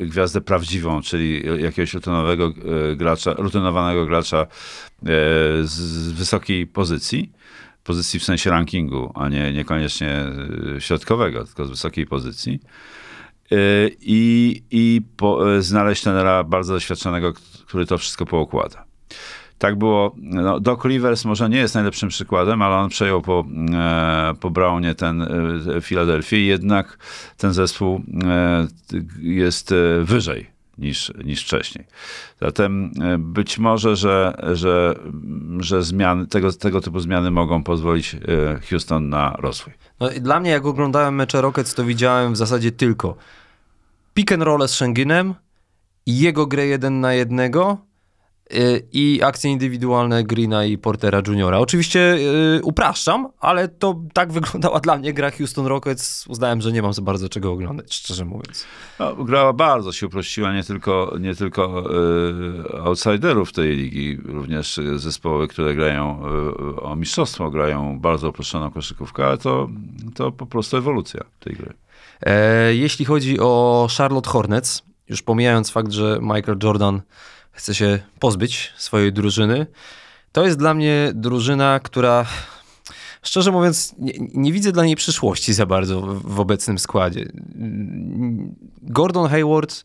[0.00, 2.52] gwiazdę prawdziwą, czyli jakiegoś rutynowego
[2.92, 4.46] e, gracza, rutynowanego gracza e,
[5.62, 7.32] z, wysokiej pozycji.
[7.84, 10.24] Pozycji w sensie rankingu, a nie niekoniecznie
[10.78, 12.60] środkowego, tylko z wysokiej pozycji.
[14.00, 17.32] I, i po, znaleźć trenera bardzo doświadczonego,
[17.66, 18.84] który to wszystko poukłada.
[19.64, 20.14] Tak było.
[20.16, 23.44] No, Doc Rivers może nie jest najlepszym przykładem, ale on przejął po,
[23.74, 26.98] e, po Brownie ten e, Filadelfię, jednak
[27.36, 28.66] ten zespół e,
[29.20, 31.84] jest wyżej niż, niż wcześniej.
[32.40, 34.94] Zatem być może, że, że,
[35.58, 38.16] że zmiany, tego, tego typu zmiany mogą pozwolić
[38.70, 39.72] Houston na rozwój.
[40.00, 43.16] No, i dla mnie, jak oglądałem mecze Rockets, to widziałem w zasadzie tylko
[44.14, 45.34] pick and roll z Schengenem,
[46.06, 47.78] jego grę jeden na jednego
[48.92, 51.58] i akcje indywidualne Greena i Portera Juniora.
[51.58, 52.16] Oczywiście
[52.56, 56.26] y, upraszczam, ale to tak wyglądała dla mnie gra Houston Rockets.
[56.26, 58.66] Uznałem, że nie mam za bardzo czego oglądać, szczerze mówiąc.
[58.98, 61.84] No, grała bardzo się uprościła, nie tylko, nie tylko
[62.74, 66.22] e, outsiderów tej ligi, również zespoły, które grają
[66.76, 69.68] e, o mistrzostwo, grają bardzo uproszczoną koszykówkę, ale to,
[70.14, 71.72] to po prostu ewolucja tej gry.
[72.22, 77.02] E, jeśli chodzi o Charlotte Hornets, już pomijając fakt, że Michael Jordan
[77.54, 79.66] chce się pozbyć swojej drużyny,
[80.32, 82.26] to jest dla mnie drużyna, która
[83.22, 87.32] szczerze mówiąc, nie, nie widzę dla niej przyszłości za bardzo w, w obecnym składzie.
[88.82, 89.84] Gordon Hayward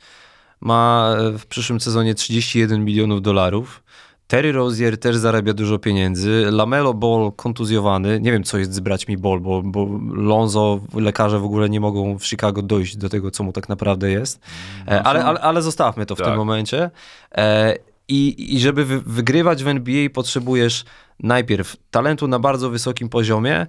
[0.62, 3.84] ma w przyszłym sezonie 31 milionów dolarów.
[4.30, 6.46] Terry Rozier też zarabia dużo pieniędzy.
[6.52, 8.20] Lamelo Ball kontuzjowany.
[8.20, 12.18] Nie wiem, co jest z braćmi Ball, bo, bo Lonzo, lekarze w ogóle nie mogą
[12.20, 14.40] w Chicago dojść do tego, co mu tak naprawdę jest.
[14.88, 16.28] E, ale, ale, ale zostawmy to w Tak.
[16.28, 16.90] tym momencie.
[17.36, 17.76] E,
[18.08, 20.86] I, I żeby wy, wygrywać w NBA potrzebujesz
[21.20, 23.68] najpierw talentu na bardzo wysokim poziomie,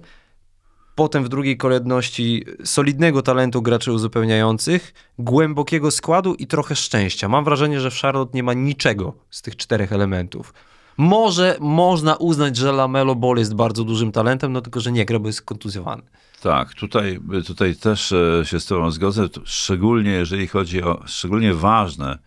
[0.95, 7.29] potem w drugiej kolejności solidnego talentu graczy uzupełniających, głębokiego składu i trochę szczęścia.
[7.29, 10.53] Mam wrażenie, że w Charlotte nie ma niczego z tych czterech elementów.
[10.97, 15.19] Może można uznać, że Lamelo Ball jest bardzo dużym talentem, no tylko, że nie gra,
[15.19, 16.03] bo jest kontuzjowany.
[16.41, 22.11] Tak, tutaj, tutaj też e, się z Tobą zgodzę, szczególnie jeżeli chodzi o, szczególnie ważne,
[22.11, 22.17] e,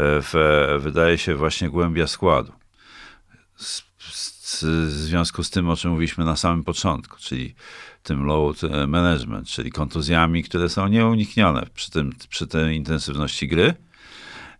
[0.00, 0.34] w,
[0.78, 2.52] wydaje się właśnie głębia składu.
[4.56, 7.54] W związku z tym, o czym mówiliśmy na samym początku, czyli
[8.02, 13.74] tym load e, management, czyli kontuzjami, które są nieuniknione przy, tym, przy tej intensywności gry.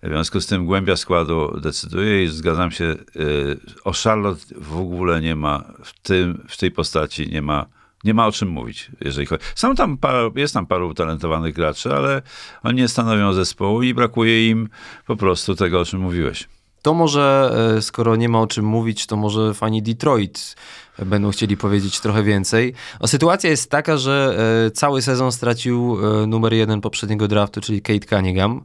[0.03, 5.21] W związku z tym głębia składu decyduje i zgadzam się, y, o Charlotte w ogóle
[5.21, 7.67] nie ma, w, tym, w tej postaci nie ma,
[8.05, 9.45] nie ma o czym mówić, jeżeli chodzi.
[9.55, 12.23] Są tam par, jest tam paru utalentowanych graczy, ale
[12.63, 14.69] oni nie stanowią zespołu i brakuje im
[15.07, 16.49] po prostu tego, o czym mówiłeś.
[16.83, 20.57] To może, e, skoro nie ma o czym mówić, to może fani Detroit
[20.99, 22.75] będą chcieli powiedzieć trochę więcej.
[23.01, 27.83] O, sytuacja jest taka, że e, cały sezon stracił e, numer jeden poprzedniego draftu, czyli
[27.83, 28.65] Kate Cunningham.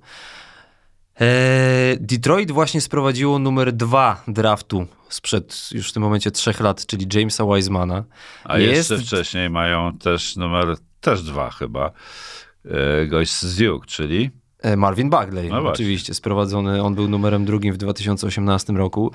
[2.00, 7.46] Detroit właśnie sprowadziło numer dwa draftu sprzed już w tym momencie trzech lat, czyli Jamesa
[7.56, 8.04] Wisemana.
[8.44, 11.92] A jeszcze wcześniej mają też numer, też dwa chyba,
[13.08, 14.32] gość z Duke, czyli
[14.78, 19.12] Marvin Bagley, No oczywiście, sprowadzony, on był numerem drugim w 2018 roku.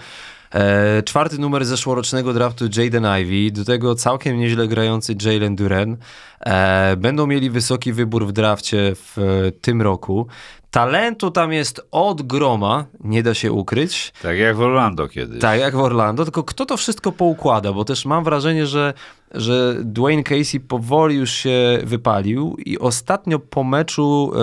[0.54, 5.96] E, czwarty numer zeszłorocznego draftu Jaden Ivey, do tego całkiem nieźle grający Jalen Duren.
[6.40, 10.26] E, będą mieli wysoki wybór w drafcie w e, tym roku.
[10.70, 14.12] Talentu tam jest od groma, nie da się ukryć.
[14.22, 15.40] tak jak w Orlando kiedyś.
[15.40, 18.94] Tak, jak w Orlando, tylko kto to wszystko poukłada, bo też mam wrażenie, że,
[19.34, 24.38] że Dwayne Casey powoli już się wypalił i ostatnio po meczu e,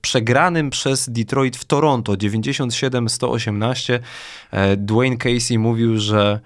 [0.00, 3.98] przegranym przez Detroit w Toronto 97-118
[4.50, 6.40] e, Dwayne Casey mówił, że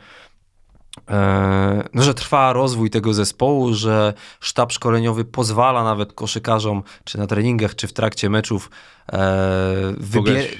[1.95, 7.75] no, że trwa rozwój tego zespołu, że sztab szkoleniowy pozwala nawet koszykarzom, czy na treningach,
[7.75, 8.71] czy w trakcie meczów
[9.13, 9.95] e,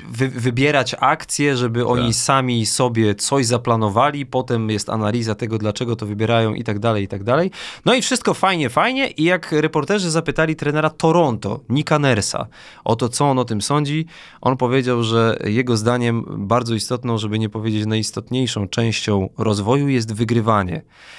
[0.09, 2.15] wy, wybierać akcje, żeby oni Tak.
[2.15, 7.09] sami sobie coś zaplanowali, potem jest analiza tego, dlaczego to wybierają i tak dalej, i
[7.09, 7.51] tak dalej.
[7.85, 12.47] No i wszystko fajnie, fajnie i jak reporterzy zapytali trenera Toronto, Nika Nersa,
[12.85, 14.07] o to, co on o tym sądzi,
[14.41, 20.36] on powiedział, że jego zdaniem bardzo istotną, żeby nie powiedzieć najistotniejszą częścią rozwoju jest wygrywanie.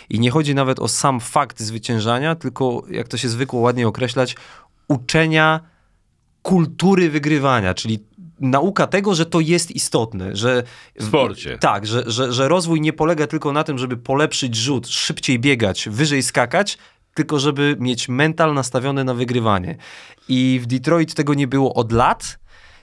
[0.10, 4.36] I nie chodzi nawet o sam fakt zwyciężania, tylko jak to się zwykło ładnie określać,
[4.88, 5.60] uczenia
[6.42, 8.00] kultury wygrywania, czyli
[8.40, 10.64] nauka tego, że to jest istotne, że
[11.00, 11.58] W sporcie.
[11.58, 15.90] tak, że, że, że rozwój nie polega tylko na tym, żeby polepszyć rzut, szybciej biegać,
[15.90, 16.78] wyżej skakać,
[17.14, 19.76] tylko żeby mieć mental nastawiony na wygrywanie.
[20.30, 22.40] I w Detroit tego nie było od lat.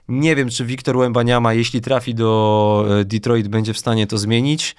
[0.09, 4.76] Nie wiem, czy Wiktor Łębaniama, jeśli trafi do e, Detroit, będzie w stanie to zmienić.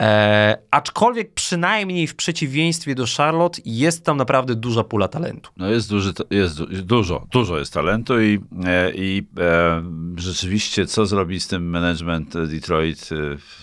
[0.00, 5.50] E, aczkolwiek przynajmniej w przeciwieństwie do Charlotte jest tam naprawdę duża pula talentu.
[5.56, 9.82] No jest, duży, jest du- dużo, dużo jest talentu i, e, i e,
[10.16, 13.16] rzeczywiście co zrobi z tym management Detroit, e,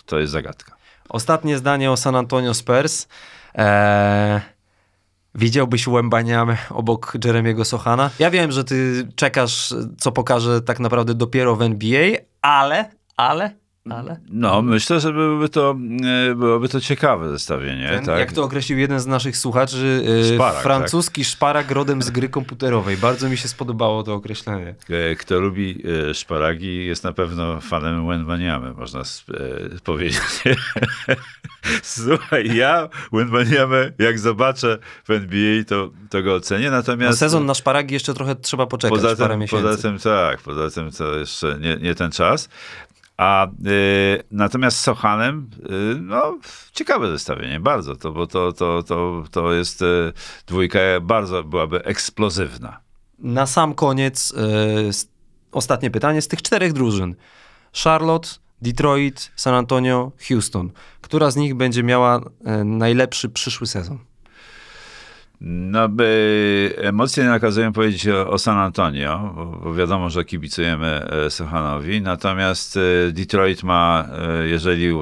[0.05, 0.75] to jest zagadka.
[1.09, 3.07] Ostatnie zdanie o San Antonio Spurs.
[3.55, 4.41] Eee,
[5.35, 8.09] widziałbyś Łębaniam obok Jeremiego Sochana?
[8.19, 13.55] Ja wiem, że ty czekasz, co pokaże tak naprawdę dopiero w NBA, ale, ale,
[13.89, 14.19] ale...
[14.29, 15.75] No, myślę, że byłoby to,
[16.31, 17.89] e, byłoby to ciekawe zestawienie.
[17.89, 18.19] Ten, tak?
[18.19, 22.97] Jak to określił jeden z naszych słuchaczy, e, Szparak, francuski szparak rodem z gry komputerowej.
[22.97, 24.75] Bardzo mi się spodobało to określenie.
[24.89, 29.01] E, Kto lubi szparagi, jest na pewno fanem Wenbaniamy, można
[29.83, 30.21] powiedzieć.
[31.83, 37.19] Słuchaj, ja Wenbaniamę, jak zobaczę w NBA, to, to go ocenię, Na natomiast...
[37.19, 39.65] sezon na szparagi jeszcze trochę trzeba poczekać, poza parę tym, miesięcy.
[39.65, 42.49] poza tym tak, poza tym to jeszcze nie, nie ten czas.
[43.17, 45.49] A y, natomiast z Sochanem,
[45.95, 46.37] y, no,
[46.71, 50.13] ciekawe zestawienie, bardzo, to, bo to, to, to, to jest y,
[50.47, 52.79] dwójka bardzo byłaby eksplozywna.
[53.19, 54.33] Na sam koniec
[54.89, 55.07] s-
[55.51, 57.15] ostatnie pytanie z tych czterech drużyn.
[57.83, 58.29] Charlotte,
[58.61, 60.71] Detroit, San Antonio, Houston.
[61.01, 63.99] Która z nich będzie miała e, najlepszy przyszły sezon?
[65.41, 72.01] No by emocje nakazują powiedzieć o, o San Antonio, bo, wiadomo, że kibicujemy e, Sochanowi,
[72.01, 74.07] natomiast e, Detroit ma,
[74.41, 74.93] e, jeżeli,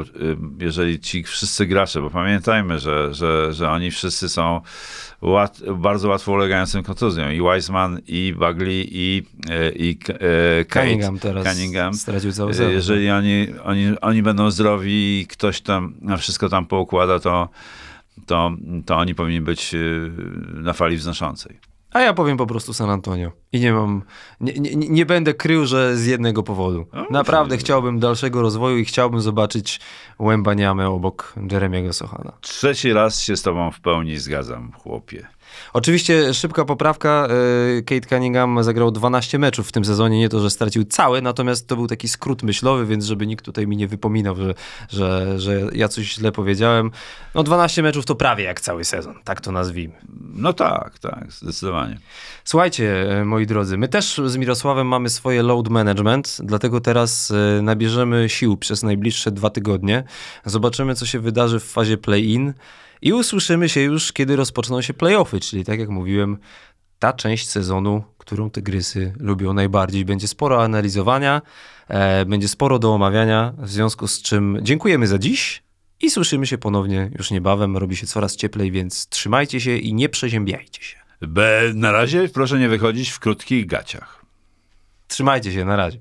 [0.60, 4.62] jeżeli ci wszyscy gracze, bo pamiętajmy, że, że, że oni wszyscy są
[5.22, 9.24] łat, bardzo łatwo ulegającym kontuzjom, i Wiseman, i Bagley, i,
[9.76, 11.94] i e, Kate, Cunningham teraz Cunningham.
[11.94, 12.72] stracił cały sezon.
[12.72, 17.50] Jeżeli oni, oni, oni będą zdrowi i ktoś tam wszystko tam poukłada, to,
[18.26, 18.52] to,
[18.86, 20.12] to oni powinni być y,
[20.54, 21.60] na fali wznoszącej.
[21.92, 23.32] A ja powiem po prostu San Antonio.
[23.52, 24.04] I nie mam,
[24.42, 26.86] nie, nie, nie będę krył, że z jednego powodu.
[26.94, 29.80] No, Naprawdę chciałbym dalszego rozwoju i chciałbym zobaczyć
[30.20, 32.32] Łębaniamę obok Jeremiego Sochana.
[32.42, 35.28] Trzeci raz się z tobą w pełni zgadzam, chłopie.
[35.74, 37.28] Oczywiście szybka poprawka.
[37.78, 40.20] e, Kate Cunningham zagrał 12 meczów w tym sezonie.
[40.20, 43.68] Nie to, że stracił całe, natomiast to był taki skrót myślowy, więc żeby nikt tutaj
[43.68, 44.54] mi nie wypominał, że,
[44.90, 46.92] że, że ja coś źle powiedziałem.
[47.36, 49.94] No 12 meczów to prawie jak cały sezon, tak to nazwijmy.
[50.34, 51.98] No tak, tak, zdecydowanie.
[52.44, 57.62] Słuchajcie, e, moi drodzy, my też z Mirosławem mamy swoje load management, dlatego teraz e,
[57.62, 60.04] nabierzemy sił przez najbliższe dwa tygodnie.
[60.46, 62.54] Zobaczymy, co się wydarzy w fazie play-in
[63.02, 66.38] i usłyszymy się już, kiedy rozpoczną się playoffy, czyli tak jak mówiłem,
[67.00, 70.06] ta część sezonu, którą tygrysy lubią najbardziej.
[70.06, 71.42] Będzie sporo analizowania,
[71.88, 75.64] e, będzie sporo do omawiania, w związku z czym dziękujemy za dziś
[76.02, 77.78] i słyszymy się ponownie już niebawem.
[77.78, 80.98] Robi się coraz cieplej, więc trzymajcie się i nie przeziębiajcie się.
[81.22, 84.26] Be, na razie proszę nie wychodzić w krótkich gaciach.
[85.08, 86.00] Trzymajcie się, na razie.